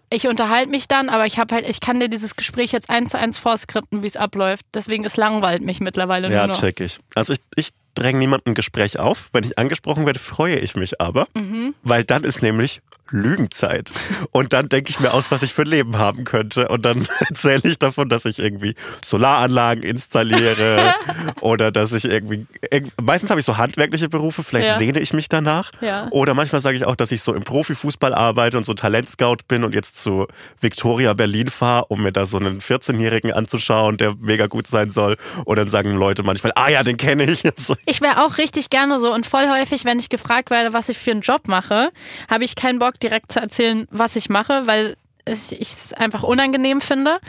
[0.09, 3.11] ich unterhalte mich dann, aber ich habe halt, ich kann dir dieses Gespräch jetzt eins
[3.11, 4.65] zu eins vorskripten, wie es abläuft.
[4.73, 6.59] Deswegen es langweilt mich mittlerweile Ja, nur noch.
[6.59, 6.99] check ich.
[7.13, 9.29] Also ich, ich dränge niemandem ein Gespräch auf.
[9.33, 11.73] Wenn ich angesprochen werde, freue ich mich aber, Mhm.
[11.83, 12.81] weil dann ist nämlich
[13.13, 13.91] Lügenzeit.
[14.31, 16.69] Und dann denke ich mir aus, was ich für ein Leben haben könnte.
[16.69, 18.73] Und dann erzähle ich davon, dass ich irgendwie
[19.05, 20.93] Solaranlagen installiere
[21.41, 24.77] oder dass ich irgendwie, irg- meistens habe ich so handwerkliche Berufe, vielleicht Ja.
[24.77, 25.71] sehne ich mich danach.
[25.81, 26.07] Ja.
[26.11, 29.65] Oder manchmal sage ich auch, dass ich so im Profifußball arbeite und so Talentscout bin
[29.65, 30.27] und jetzt zu
[30.61, 35.17] Victoria Berlin fahre, um mir da so einen 14-Jährigen anzuschauen, der mega gut sein soll.
[35.43, 37.43] Und dann sagen Leute manchmal, ah ja, den kenne ich.
[37.57, 40.89] So, Ich wäre auch richtig gerne so und voll häufig, wenn ich gefragt werde, was
[40.89, 41.91] ich für einen Job mache,
[42.29, 46.81] habe ich keinen Bock direkt zu erzählen, was ich mache, weil ich es einfach unangenehm
[46.81, 47.19] finde.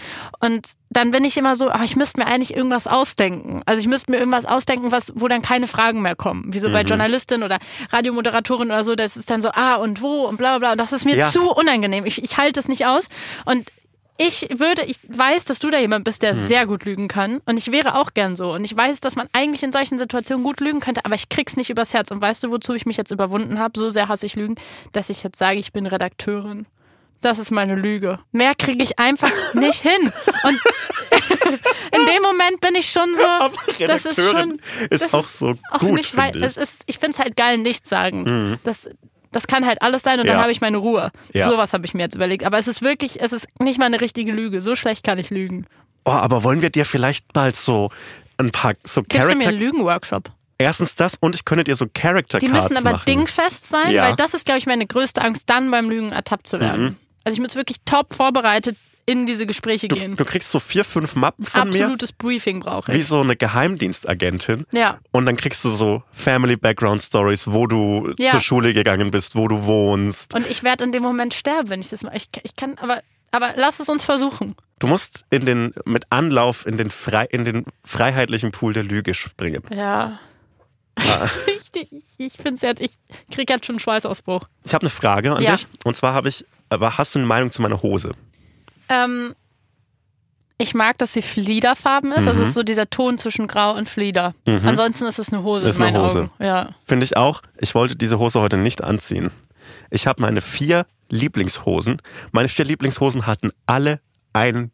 [0.40, 3.62] Und dann bin ich immer so, aber ich müsste mir eigentlich irgendwas ausdenken.
[3.66, 6.54] Also ich müsste mir irgendwas ausdenken, was, wo dann keine Fragen mehr kommen.
[6.54, 7.58] Wie so bei Journalistin oder
[7.90, 10.72] Radiomoderatorin oder so, das ist dann so, ah und wo und bla bla bla.
[10.72, 11.30] Und das ist mir Ja.
[11.30, 12.06] zu unangenehm.
[12.06, 13.08] Ich, ich halte es nicht aus.
[13.44, 13.70] Und
[14.18, 17.40] ich würde, ich weiß, dass du da jemand bist, der sehr gut lügen kann.
[17.46, 18.52] Und ich wäre auch gern so.
[18.52, 21.56] Und ich weiß, dass man eigentlich in solchen Situationen gut lügen könnte, aber ich krieg's
[21.56, 22.10] nicht übers Herz.
[22.10, 23.78] Und weißt du, wozu ich mich jetzt überwunden habe?
[23.78, 24.56] So sehr hasse ich Lügen,
[24.92, 26.66] dass ich jetzt sage, ich bin Redakteurin.
[27.20, 28.18] Das ist meine Lüge.
[28.32, 30.12] Mehr kriege ich einfach nicht hin.
[30.44, 30.60] Und
[31.96, 33.56] in dem Moment bin ich schon so, Aber
[33.86, 34.60] das ist schon
[34.90, 36.42] ist das auch so auch gut, nicht, weil ich.
[36.42, 38.58] es ist, ich finde es halt geil, nichts sagen.
[38.64, 38.90] Das,
[39.32, 40.32] das kann halt alles sein und Ja.
[40.34, 41.10] dann habe ich meine Ruhe.
[41.32, 41.46] Ja.
[41.48, 42.44] Sowas habe ich mir jetzt überlegt.
[42.44, 44.62] Aber es ist wirklich, es ist nicht mal eine richtige Lüge.
[44.62, 45.66] So schlecht kann ich lügen.
[46.04, 47.90] Oh, aber wollen wir dir vielleicht mal so
[48.38, 50.30] ein paar so Gibst du mir einen Lügenworkshop?
[50.58, 53.04] Erstens das und ich könnte dir so Character Die Cards müssen aber machen.
[53.06, 54.04] dingfest sein, Ja.
[54.04, 56.82] weil das ist, glaube ich, meine größte Angst, dann beim Lügen ertappt zu werden.
[56.84, 56.96] Mhm.
[57.24, 58.76] Also ich muss wirklich top vorbereitet
[59.06, 60.16] in diese Gespräche gehen.
[60.16, 63.06] Du kriegst so vier, fünf Mappen von mir, Absolutes Briefing brauche wie ich.
[63.06, 64.64] so eine Geheimdienstagentin.
[64.72, 64.98] Ja.
[65.10, 68.30] Und dann kriegst du so Family Background Stories, wo du Ja.
[68.30, 70.34] zur Schule gegangen bist, wo du wohnst.
[70.34, 72.16] Und ich werde in dem Moment sterben, wenn ich das mache.
[72.16, 74.54] Ich, ich kann, aber, aber lass es uns versuchen.
[74.78, 79.14] Du musst in den, mit Anlauf in den, frei, in den freiheitlichen Pool der Lüge
[79.14, 79.62] springen.
[79.70, 80.18] Ja.
[80.96, 81.28] Ah.
[81.46, 82.92] ich ich, ich finde es jetzt, ich
[83.34, 84.46] krieg jetzt schon einen Schweißausbruch.
[84.64, 85.52] Ich habe eine Frage an Ja.
[85.56, 85.66] dich.
[85.84, 88.12] Und zwar habe ich, aber hast du eine Meinung zu meiner Hose?
[88.92, 89.34] Ähm,
[90.58, 92.22] ich mag, dass sie fliederfarben ist.
[92.22, 92.28] Mhm.
[92.28, 94.34] Also es ist so dieser Ton zwischen Grau und Flieder.
[94.46, 96.18] Ansonsten ist es eine Hose Ist in eine meinen Hose.
[96.20, 96.30] Augen.
[96.38, 96.68] Ja.
[96.84, 97.42] Finde ich auch.
[97.58, 99.30] Ich wollte diese Hose heute nicht anziehen.
[99.90, 102.00] Ich habe meine vier Lieblingshosen.
[102.30, 104.00] Meine vier Lieblingshosen hatten alle
[104.32, 104.70] einen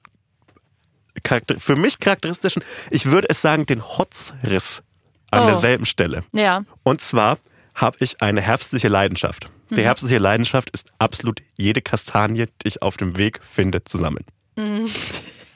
[1.23, 4.83] Charakter für mich charakteristischen, ich würde es sagen, den Hotzriss
[5.31, 5.47] an Oh.
[5.47, 6.23] derselben Stelle.
[6.33, 6.63] Ja.
[6.85, 7.39] Und zwar
[7.81, 9.49] habe ich eine herbstliche Leidenschaft.
[9.71, 9.77] Mhm.
[9.77, 14.25] Die herbstliche Leidenschaft ist absolut jede Kastanie, die ich auf dem Weg finde, zusammen.
[14.57, 14.89] Mhm.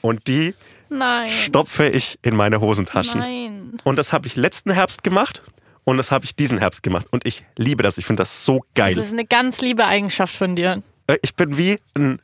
[0.01, 0.53] Und die
[0.89, 1.29] Nein.
[1.29, 3.19] stopfe ich in meine Hosentaschen.
[3.19, 3.77] Nein.
[3.83, 5.41] Und das habe ich letzten Herbst gemacht
[5.83, 7.07] und das habe ich diesen Herbst gemacht.
[7.11, 7.97] Und ich liebe das.
[7.97, 8.95] Ich finde das so geil.
[8.95, 10.81] Das ist eine ganz liebe Eigenschaft von dir.
[11.07, 12.19] Äh, Ich bin wie ein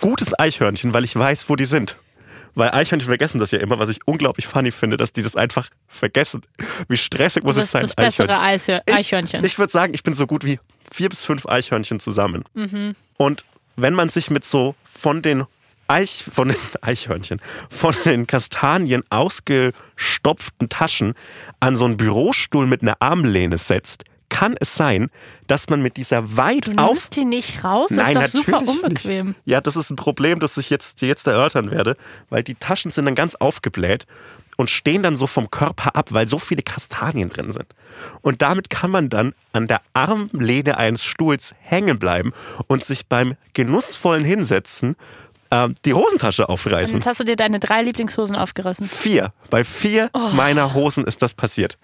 [0.00, 1.96] gutes Eichhörnchen, weil ich weiß, wo die sind.
[2.54, 5.68] Weil Eichhörnchen vergessen das ja immer, was ich unglaublich funny finde, dass die das einfach
[5.88, 6.42] vergessen.
[6.88, 7.82] Wie stressig muss es sein?
[7.82, 8.94] das bessere Eichhörnchen.
[8.94, 9.40] Eichhörnchen.
[9.40, 12.44] Ich, ich würde sagen, ich bin so gut wie vier bis fünf Eichhörnchen zusammen.
[12.54, 12.94] Mhm.
[13.16, 13.44] Und
[13.76, 15.44] wenn man sich mit so von den
[15.88, 17.40] Eich, von den Eichhörnchen,
[17.70, 21.14] von den Kastanien ausgestopften Taschen
[21.60, 25.10] an so einen Bürostuhl mit einer Armlehne setzt, kann es sein,
[25.46, 27.88] dass man mit dieser weit du auf nimmst die nicht raus?
[27.88, 29.28] Das Nein, ist doch super unbequem.
[29.28, 29.40] Nicht.
[29.44, 31.96] Ja, das ist ein Problem, das ich jetzt, jetzt erörtern werde,
[32.30, 34.06] weil die Taschen sind dann ganz aufgebläht
[34.56, 37.66] und stehen dann so vom Körper ab, weil so viele Kastanien drin sind.
[38.22, 42.32] Und damit kann man dann an der Armlehne eines Stuhls hängen bleiben
[42.66, 44.94] und sich beim genussvollen Hinsetzen
[45.50, 46.96] ähm, die Hosentasche aufreißen.
[46.96, 48.88] Jetzt hast du dir deine drei Lieblingshosen aufgerissen.
[48.88, 49.32] Vier.
[49.50, 50.30] Bei vier Oh.
[50.34, 51.78] meiner Hosen ist das passiert.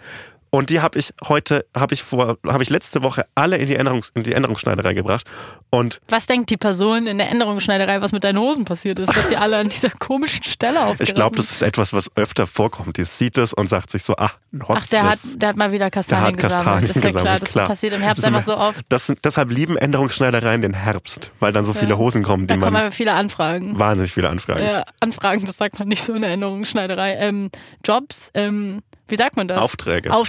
[0.50, 3.78] Und die habe ich heute, habe ich vor, habe ich letzte Woche alle in die,
[3.78, 5.24] Änderungs-, in die Änderungsschneiderei gebracht.
[5.70, 9.28] Und Was denkt die Person in der Änderungsschneiderei, was mit deinen Hosen passiert ist, dass
[9.28, 12.96] die alle an dieser komischen Stelle aufgerissen ich glaube, das ist etwas, was öfter vorkommt.
[12.96, 15.70] Die sieht es und sagt sich so, ach, ein Ach, der hat, der hat mal
[15.70, 16.64] wieder Der Kastanien hat gesammelt.
[16.64, 17.66] Kastanien Das ist ja klar, gesammelt, das klar.
[17.68, 18.80] passiert im Herbst Das einfach so oft.
[18.88, 21.96] Das, deshalb lieben Änderungsschneidereien den Herbst, weil dann so viele Ja.
[21.98, 23.78] Hosen kommen, Da die kommen man aber viele Anfragen.
[23.78, 24.64] wahnsinnig viele Anfragen.
[24.64, 27.14] Ja, Anfragen, das sagt man nicht so in der Änderungsschneiderei.
[27.18, 27.50] Ähm,
[27.84, 29.58] Jobs, ähm, wie sagt man das?
[29.60, 30.12] Aufträge.
[30.12, 30.28] Auf,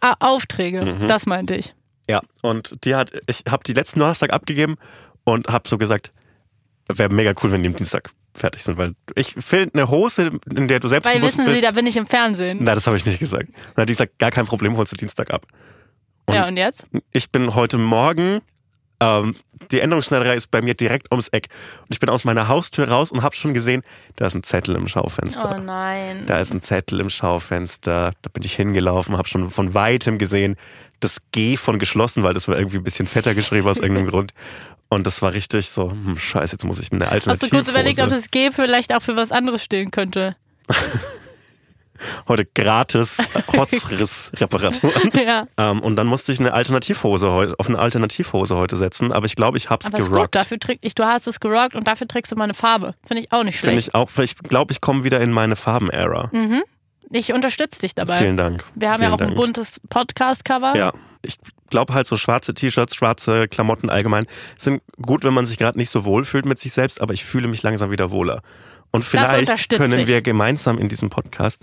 [0.00, 1.08] ah, Aufträge, Mhm.
[1.08, 1.74] das meinte ich.
[2.08, 4.76] Ja, und die hat, ich habe die letzten Donnerstag abgegeben
[5.24, 6.12] und habe so gesagt,
[6.88, 10.66] wäre mega cool, wenn die am Dienstag fertig sind, weil ich finde eine Hose, in
[10.68, 11.64] der du Weil selbstbewusst wissen Sie, bist.
[11.64, 12.58] da bin ich im Fernsehen.
[12.62, 13.48] Nein, das habe ich nicht gesagt.
[13.76, 15.46] Na, die sagt, gar kein Problem, holst du Dienstag ab.
[16.26, 16.84] Und ja, und jetzt?
[17.12, 18.40] ich bin heute Morgen,
[19.02, 19.36] ähm,
[19.70, 21.48] die Änderungsschneiderei ist bei mir direkt ums Eck.
[21.80, 23.82] Und ich bin aus meiner Haustür raus und habe schon gesehen,
[24.16, 25.56] da ist ein Zettel im Schaufenster.
[25.56, 26.26] Oh nein.
[26.26, 28.12] Da ist ein Zettel im Schaufenster.
[28.22, 30.56] Da bin ich hingelaufen, habe schon von weitem gesehen,
[31.00, 34.34] das G von geschlossen, weil das war irgendwie ein bisschen fetter geschrieben aus irgendeinem Grund.
[34.88, 37.50] Und das war richtig so, hm, scheiße, jetzt muss ich mir eine Hast du Alternative.
[37.50, 40.36] kurz überlegt, ob das G vielleicht auch für was anderes stehen könnte?
[42.28, 43.18] Heute gratis
[43.56, 45.10] Hotzriss-Reparaturen.
[45.14, 45.46] ja.
[45.56, 47.28] ähm, und dann musste ich eine Alternativhose
[47.58, 50.34] auf eine Alternativhose heute setzen, aber ich glaube, ich hab's Aber ist gut, gerockt.
[50.34, 52.94] dafür träg ich, du hast es gerockt und dafür trägst du mal eine Farbe.
[53.06, 53.88] Finde ich auch nicht Finde schlecht.
[53.88, 56.30] ich auch, ich glaube, ich komme wieder in meine Farben-Ära.
[57.10, 58.18] Ich, unterstütze dich dabei.
[58.18, 58.64] Vielen Dank.
[58.74, 59.36] Wir haben Vielen ja auch ein Dank.
[59.36, 60.74] buntes Podcast-Cover.
[60.76, 60.92] Ja,
[61.22, 61.38] ich
[61.68, 64.26] glaube halt so schwarze T-Shirts, schwarze Klamotten allgemein
[64.56, 67.24] sind gut, wenn man sich gerade nicht so wohl fühlt mit sich selbst, aber ich
[67.24, 68.42] fühle mich langsam wieder wohler.
[68.92, 70.06] Und vielleicht können ich.
[70.06, 71.62] wir gemeinsam in diesem Podcast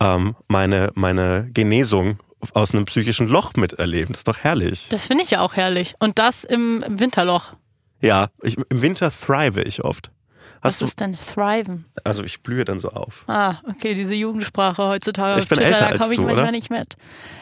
[0.00, 2.18] ähm, meine, meine Genesung
[2.54, 4.12] aus einem psychischen Loch miterleben.
[4.12, 4.88] Das ist doch herrlich.
[4.90, 5.94] Das finde ich ja auch herrlich.
[5.98, 7.54] Und das im Winterloch.
[8.00, 10.12] Ja, ich, im Winter thrive ich oft.
[10.60, 11.84] Was Hast du, ist denn Thriven?
[12.02, 13.24] also ich blühe dann so auf.
[13.28, 15.40] Ah, okay, diese Jugendsprache heutzutage.
[15.40, 16.52] Ich bin Twitter, älter da als komme ich du, manchmal oder?
[16.52, 16.96] nicht mit.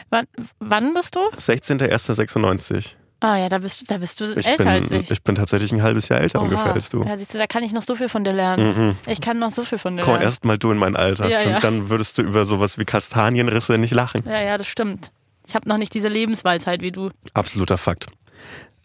[0.09, 0.25] Wann,
[0.59, 1.19] wann bist du?
[1.35, 2.93] 16.01.96.
[3.19, 5.09] Ah ja, da bist du, da bist du Ich älter bin, als ich.
[5.09, 6.73] ich bin tatsächlich ein halbes Jahr älter ungefähr Oha.
[6.73, 7.03] als du.
[7.03, 8.77] Ja, siehst du, da kann ich noch so viel von dir lernen.
[8.77, 8.97] Mhm.
[9.07, 10.25] Ich kann noch so viel von dir Komm lernen.
[10.25, 11.27] erst mal du in mein Alter.
[11.27, 11.55] Ja, ja.
[11.55, 14.23] Und dann würdest du über sowas wie Kastanienrisse nicht lachen.
[14.27, 15.11] Ja, ja, das stimmt.
[15.47, 17.09] Ich habe noch nicht diese Lebensweisheit wie du.
[17.33, 18.05] Absoluter Fakt.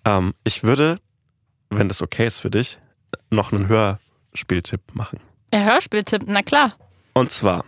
[0.06, 0.98] Ähm, ich würde,
[1.68, 2.78] wenn das okay ist für dich,
[3.28, 5.20] noch einen Hörspieltipp machen.
[5.52, 6.72] Ja, Hörspieltipp, na klar.
[7.12, 7.64] Und zwar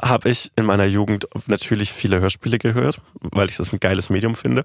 [0.00, 4.34] habe ich in meiner Jugend natürlich viele Hörspiele gehört, weil ich das ein geiles Medium
[4.34, 4.64] finde.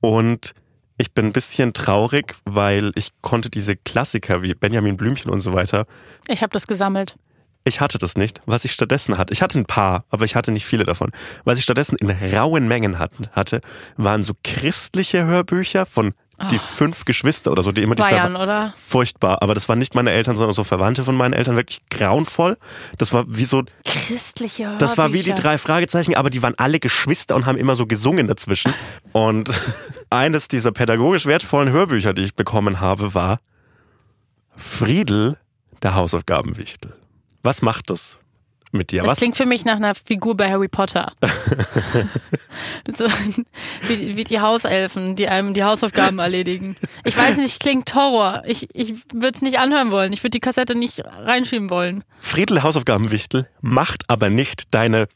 [0.00, 0.54] Und
[0.98, 5.52] ich bin ein bisschen traurig, weil ich konnte diese Klassiker wie Benjamin Blümchen und so
[5.54, 5.86] weiter,
[6.28, 7.16] Ich habe das gesammelt.
[7.64, 8.40] ich hatte das nicht.
[8.46, 11.10] Was ich stattdessen hatte, ich hatte ein paar, aber ich hatte nicht viele davon.
[11.44, 13.60] Was ich stattdessen in rauen Mengen hatte,
[13.96, 16.12] waren so christliche Hörbücher von
[16.50, 18.74] die fünf Geschwister oder so, die immer die Bayern, Verwa- oder?
[18.76, 22.56] Furchtbar, aber das waren nicht meine Eltern, sondern so Verwandte von meinen Eltern, wirklich grauenvoll.
[22.98, 24.78] Das war wie so, Christliche Hörbücher.
[24.78, 27.86] das war wie die drei Fragezeichen, aber die waren alle Geschwister und haben immer so
[27.86, 28.72] gesungen dazwischen.
[29.12, 29.50] Und
[30.10, 33.40] eines dieser pädagogisch wertvollen Hörbücher, die ich bekommen habe, war
[34.56, 35.38] Friedel,
[35.82, 36.94] der Hausaufgabenwichtel.
[37.42, 38.18] Was macht das
[38.72, 39.02] mit dir?
[39.02, 39.18] Das Was?
[39.18, 41.12] klingt für mich nach einer Figur bei Harry Potter.
[42.88, 43.06] so,
[43.88, 46.76] wie, wie die Hauselfen, die einem die Hausaufgaben erledigen.
[47.04, 48.42] Ich weiß nicht, klingt Horror.
[48.46, 50.12] Ich, ich würde es nicht anhören wollen.
[50.12, 52.04] Ich würde die Kassette nicht reinschieben wollen.
[52.20, 55.08] Friedel Hausaufgabenwichtel macht aber nicht deine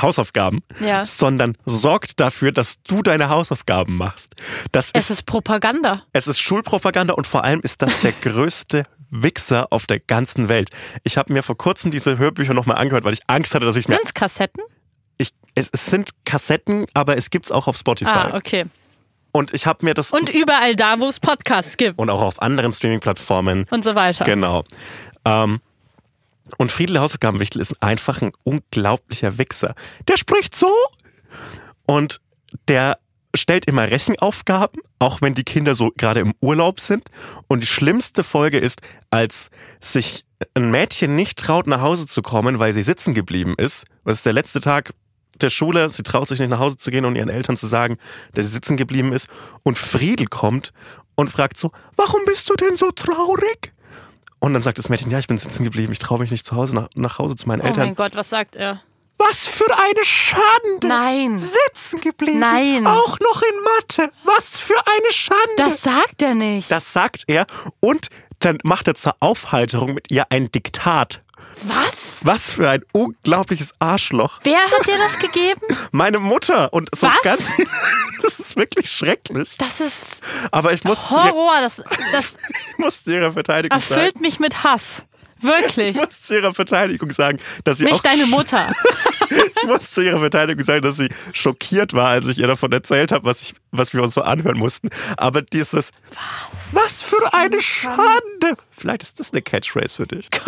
[0.00, 1.06] Hausaufgaben, Ja.
[1.06, 4.34] sondern sorgt dafür, dass du deine Hausaufgaben machst.
[4.70, 6.02] Das Es ist, ist Propaganda.
[6.12, 10.70] es ist Schulpropaganda und vor allem ist das der größte Wichser auf der ganzen Welt.
[11.04, 13.88] Ich habe mir vor kurzem diese Hörbücher nochmal angehört, weil ich Angst hatte, dass ich
[13.88, 13.96] mir...
[13.96, 14.62] Sind's Kassetten?
[15.18, 18.10] Ich, es, es sind Kassetten, aber es gibt's auch auf Spotify.
[18.10, 18.64] Ah, okay.
[19.32, 20.12] Und ich habe mir das...
[20.12, 21.98] Und überall da, wo es Podcasts gibt.
[21.98, 24.24] und auch auf anderen Streaming-Plattformen Und so weiter.
[24.24, 24.64] Genau.
[25.24, 25.60] Ähm,
[26.58, 29.74] und Friedel Hausaufgabenwichtel ist einfach ein unglaublicher Wichser.
[30.08, 30.72] Der spricht so
[31.86, 32.20] und
[32.68, 32.98] der
[33.36, 37.04] stellt immer Rechenaufgaben, auch wenn die Kinder so gerade im Urlaub sind.
[37.48, 38.80] Und die schlimmste Folge ist,
[39.10, 40.24] als sich
[40.54, 43.84] ein Mädchen nicht traut, nach Hause zu kommen, weil sie sitzen geblieben ist.
[44.04, 44.92] Das ist der letzte Tag
[45.40, 45.88] der Schule.
[45.90, 47.96] Sie traut sich nicht nach Hause zu gehen und ihren Eltern zu sagen,
[48.34, 49.28] dass sie sitzen geblieben ist.
[49.62, 50.72] Und Friedel kommt
[51.14, 53.72] und fragt so, warum bist du denn so traurig?
[54.38, 56.54] Und dann sagt das Mädchen, ja, ich bin sitzen geblieben, ich traue mich nicht zu
[56.56, 57.86] Hause nach, nach Hause zu meinen Oh Eltern.
[57.86, 58.82] mein Gott, was sagt er?
[59.18, 60.86] Was für eine Schande!
[60.86, 61.38] Nein.
[61.40, 62.38] Sitzen geblieben.
[62.38, 62.86] Nein.
[62.86, 64.12] Auch noch in Mathe.
[64.24, 65.42] Was für eine Schande!
[65.56, 66.70] Das sagt er nicht.
[66.70, 67.46] das sagt er
[67.80, 68.08] und
[68.40, 71.22] dann macht er zur Aufheiterung mit ihr ein Diktat.
[71.62, 72.18] Was?
[72.20, 74.40] Was für ein unglaubliches Arschloch.
[74.42, 75.60] Wer hat dir das gegeben?
[75.90, 77.22] Meine Mutter und so Was?
[77.22, 77.48] ganz.
[78.22, 79.56] Das ist wirklich schrecklich.
[79.58, 81.60] Das ist Aber ich muss, Horror.
[81.60, 81.76] Das,
[82.10, 82.36] das
[82.72, 85.02] ich muss zu ihrer Verteidigung erfüllt mich mit Hass.
[85.46, 85.96] Wirklich.
[85.96, 88.72] Ich muss zu ihrer Verteidigung sagen, dass sie auch Nicht deine Mutter.
[89.30, 93.12] ich muss zu ihrer Verteidigung sagen, dass sie schockiert war, als ich ihr davon erzählt
[93.12, 94.90] habe, was, ich, was wir uns so anhören mussten.
[95.16, 95.90] Aber dieses, was,
[96.72, 98.56] was für eine Schande.
[98.70, 100.28] Vielleicht ist das eine Catchphrase für dich.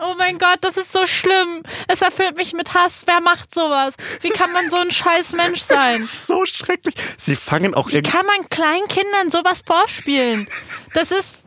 [0.00, 1.62] Oh mein Gott, das ist so schlimm.
[1.88, 3.02] Es erfüllt mich mit Hass.
[3.06, 3.94] Wer macht sowas?
[4.20, 6.04] Wie kann man so ein scheiß Mensch sein?
[6.04, 6.94] So schrecklich.
[7.18, 10.48] Sie fangen auch Wie kann man kleinen Kindern sowas vorspielen?
[10.94, 11.38] Das ist,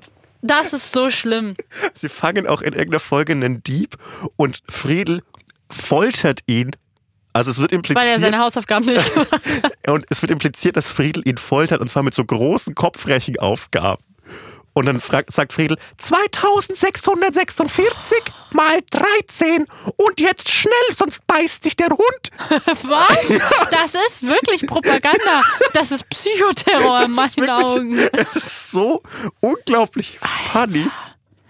[0.41, 1.55] das ist so schlimm.
[1.93, 3.97] Sie fangen auch in irgendeiner Folge einen Dieb
[4.35, 5.23] und Friedel
[5.69, 6.71] foltert ihn.
[7.33, 9.89] Also es wird Weil er impliziert, seine Hausaufgaben nicht gemacht hat.
[9.89, 14.03] und es wird impliziert, dass Friedel ihn foltert und zwar mit so großen Kopfrechenaufgaben.
[14.77, 18.17] Und dann fragt, sagt Friedel 2646
[18.51, 19.65] mal 13
[19.95, 22.31] und jetzt schnell, sonst beißt sich der Hund.
[22.83, 23.17] Was?
[23.71, 25.41] Das ist wirklich Propaganda.
[25.73, 27.97] Das ist Psychoterror in Das ist meinen wirklich- Augen.
[28.13, 29.01] Es ist so
[29.39, 30.19] unglaublich
[30.51, 30.87] funny.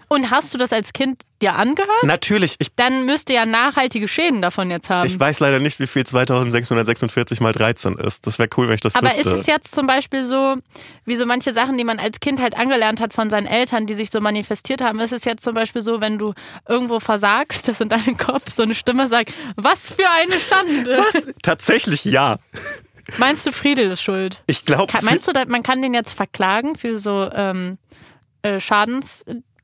[0.08, 2.02] Und hast du das als Kind dir angehört?
[2.02, 5.06] Natürlich, ich, Dann müsste ja nachhaltige Schäden davon jetzt haben.
[5.06, 8.26] ich weiß leider nicht, wie viel 2646 mal 13 ist.
[8.26, 9.20] Das wäre cool, wenn ich das Aber wüsste.
[9.22, 10.56] ist es jetzt zum Beispiel so,
[11.04, 13.94] wie so manche Sachen, die man als Kind halt angelernt hat von seinen Eltern, die
[13.94, 16.34] sich so manifestiert haben, ist es jetzt zum Beispiel so, wenn du
[16.68, 20.98] irgendwo versagst, dass in deinem Kopf so eine Stimme sagt, was für eine Schande.
[21.06, 21.22] Was?
[21.42, 22.38] Tatsächlich ja.
[23.18, 24.42] Meinst du, Friedel ist schuld?
[24.46, 27.78] Ich glaube, meinst du, man kann den jetzt verklagen für so ähm,
[28.42, 28.60] äh,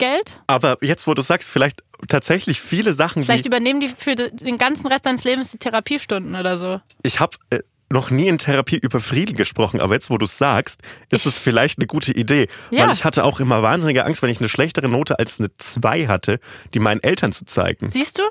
[0.01, 0.41] Schadensgeld?
[0.47, 4.87] aber jetzt, wo du sagst, vielleicht tatsächlich viele Sachen, Vielleicht übernehmen die für den ganzen
[4.89, 6.81] Rest deines Lebens die Therapiestunden oder so.
[7.03, 10.81] ich habe äh, noch nie in Therapie über Frieden gesprochen, aber jetzt, wo du sagst,
[11.11, 12.49] ist es vielleicht eine gute Idee.
[12.71, 12.87] Ja.
[12.87, 16.07] Weil ich hatte auch immer wahnsinnige Angst, wenn ich eine schlechtere Note als eine 2
[16.07, 16.41] hatte,
[16.73, 17.91] die meinen Eltern zu zeigen.
[17.91, 18.23] Siehst du?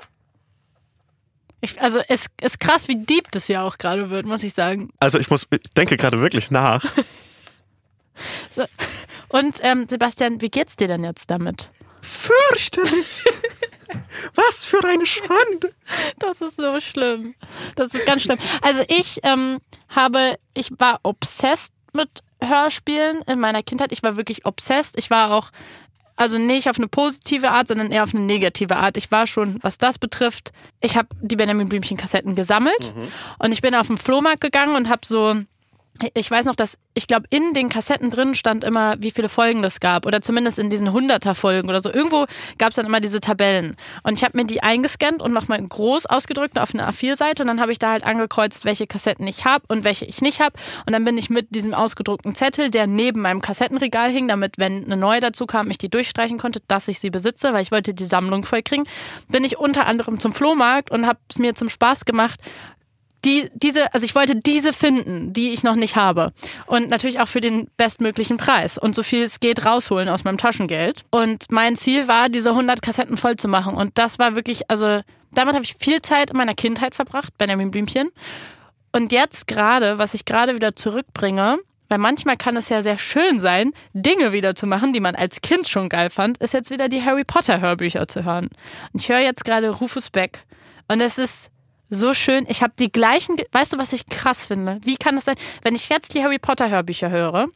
[1.60, 4.90] Ich, also es ist krass, wie deep das ja auch gerade wird, muss ich sagen.
[4.98, 6.84] Also ich muss, ich denke gerade wirklich nach.
[8.54, 8.64] So.
[9.28, 11.70] Und ähm, Sebastian, wie geht's dir denn jetzt damit?
[12.00, 13.24] Fürchterlich.
[14.34, 15.74] Was für eine Schande.
[16.18, 17.34] Das ist so schlimm.
[17.76, 18.38] Das ist ganz schlimm.
[18.60, 19.58] Also ich ähm,
[19.88, 22.08] habe, ich war obsessed mit
[22.42, 23.92] Hörspielen in meiner Kindheit.
[23.92, 24.96] Ich war wirklich obsessed.
[24.98, 25.50] Ich war auch,
[26.16, 28.96] also nicht auf eine positive Art, sondern eher auf eine negative Art.
[28.96, 32.94] Ich war schon, was das betrifft, ich habe die Benjamin Blümchen Kassetten gesammelt
[33.38, 35.36] und ich bin auf den Flohmarkt gegangen und habe so
[36.14, 39.62] ich weiß noch, dass ich glaube, in den Kassetten drin stand immer, wie viele Folgen
[39.62, 40.06] das gab.
[40.06, 41.92] Oder zumindest in diesen 100er Folgen oder so.
[41.92, 42.26] Irgendwo
[42.58, 43.76] gab es dann immer diese Tabellen.
[44.02, 47.42] Und ich habe mir die eingescannt und nochmal groß ausgedrückt auf eine A4-Seite.
[47.42, 50.40] Und dann habe ich da halt angekreuzt, welche Kassetten ich habe und welche ich nicht
[50.40, 50.56] habe.
[50.86, 54.84] Und dann bin ich mit diesem ausgedruckten Zettel, der neben meinem Kassettenregal hing, damit, wenn
[54.84, 57.94] eine neue dazu kam, ich die durchstreichen konnte, dass ich sie besitze, weil ich wollte
[57.94, 58.84] die Sammlung voll kriegen,
[59.28, 62.40] bin ich unter anderem zum Flohmarkt und habe es mir zum Spaß gemacht,
[63.24, 66.32] die, diese, also ich wollte diese finden, die ich noch nicht habe.
[66.66, 68.78] Und natürlich auch für den bestmöglichen Preis.
[68.78, 71.04] Und so viel es geht rausholen aus meinem Taschengeld.
[71.10, 73.74] Und mein Ziel war, diese 100 Kassetten voll zu machen.
[73.74, 75.00] Und das war wirklich, also
[75.32, 78.10] damit habe ich viel Zeit in meiner Kindheit verbracht, Benjamin Blümchen.
[78.92, 81.58] Und jetzt gerade, was ich gerade wieder zurückbringe,
[81.88, 85.42] weil manchmal kann es ja sehr schön sein, Dinge wieder zu machen, die man als
[85.42, 88.48] Kind schon geil fand, ist jetzt wieder die Harry Potter Hörbücher zu hören.
[88.92, 90.44] Und ich höre jetzt gerade Rufus Beck.
[90.88, 91.51] Und es ist
[91.92, 92.46] so schön.
[92.48, 93.36] Ich habe die gleichen.
[93.52, 94.80] Weißt du, was ich krass finde?
[94.82, 97.48] Wie kann es sein, wenn ich jetzt die Harry Potter Hörbücher höre?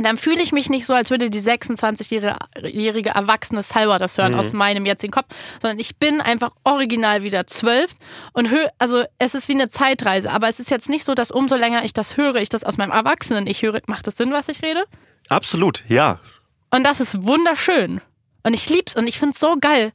[0.00, 4.52] Dann fühle ich mich nicht so, als würde die 26-jährige erwachsene Salwa das hören aus
[4.52, 5.26] meinem jetzigen Kopf,
[5.60, 7.96] sondern ich bin einfach original wieder zwölf
[8.32, 11.32] und hö also es ist wie eine Zeitreise, aber es ist jetzt nicht so, dass
[11.32, 13.80] umso länger ich das höre, ich das aus meinem Erwachsenen ich höre.
[13.88, 14.84] Macht das Sinn, was ich rede?
[15.28, 16.20] Absolut, ja.
[16.70, 18.00] Und das ist wunderschön.
[18.44, 19.92] Und ich lieb's und ich find's so geil.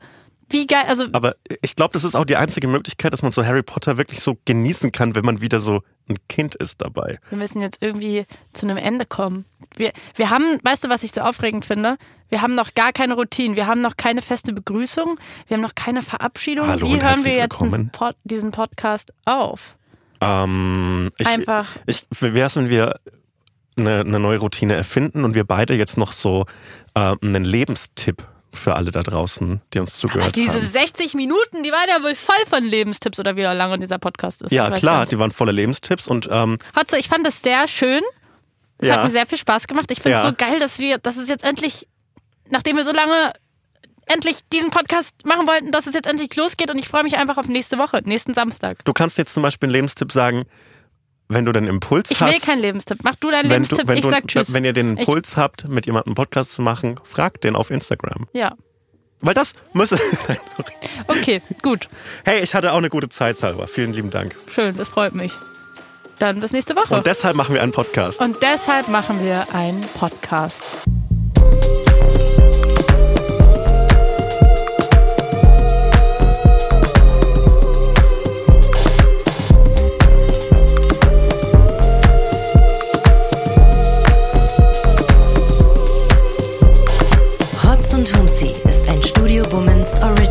[0.49, 3.45] Wie geil, also Aber ich glaube, das ist auch die einzige Möglichkeit, dass man so
[3.45, 7.19] Harry Potter wirklich so genießen kann, wenn man wieder so ein Kind ist dabei.
[7.29, 9.45] wir müssen jetzt irgendwie zu einem Ende kommen.
[9.75, 11.97] Wir, wir haben, weißt du, was ich so aufregend finde?
[12.29, 15.17] Wir haben noch gar keine Routine, wir haben noch keine feste Begrüßung,
[15.47, 16.67] wir haben noch keine Verabschiedung.
[16.67, 19.75] Hallo Wie hören wir jetzt Pod, diesen Podcast auf?
[20.19, 21.67] Ähm, ich, Einfach.
[21.85, 22.99] Ich, wie wär's, wenn wir
[23.75, 26.45] eine, eine neue Routine erfinden und wir beide jetzt noch so
[26.95, 30.61] äh, einen Lebenstipp für alle da draußen, die uns zugehört Diese haben.
[30.67, 34.51] 60 Minuten, die waren ja wohl voll von Lebenstipps oder wie lange dieser Podcast ist.
[34.51, 38.01] Ja, klar, die waren voller Lebenstipps und ähm, Hotze, ich fand das sehr schön.
[38.77, 38.97] Es Ja.
[38.97, 39.89] hat mir sehr viel Spaß gemacht.
[39.91, 40.29] Ich finde es Ja.
[40.29, 41.87] so geil, dass wir, dass es jetzt endlich,
[42.49, 43.33] nachdem wir so lange
[44.05, 47.37] endlich diesen Podcast machen wollten, dass es jetzt endlich losgeht und ich freue mich einfach
[47.37, 48.83] auf nächste Woche, nächsten Samstag.
[48.85, 50.43] du kannst jetzt zum Beispiel einen Lebenstipp sagen,
[51.33, 52.33] wenn du den Impuls Ich hast.
[52.33, 52.99] will keinen Lebenstipp.
[53.03, 54.53] Mach du deinen wenn du, Lebenstipp, wenn, ich du, sag Tschüss.
[54.53, 57.69] wenn ihr den Ich- Impuls habt, mit jemandem einen Podcast zu machen, fragt den auf
[57.71, 58.27] Instagram.
[58.33, 58.55] Ja.
[59.21, 59.97] Weil das müsse.
[60.27, 60.37] Nein.
[61.07, 61.87] Okay, gut.
[62.25, 63.67] hey, ich hatte auch eine gute Zeit, Salva.
[63.67, 64.35] Vielen lieben Dank.
[64.53, 65.31] Schön, das freut mich.
[66.19, 66.93] Dann bis nächste Woche.
[66.95, 68.19] Und deshalb machen wir einen Podcast.
[68.19, 70.61] Und deshalb machen wir einen Podcast.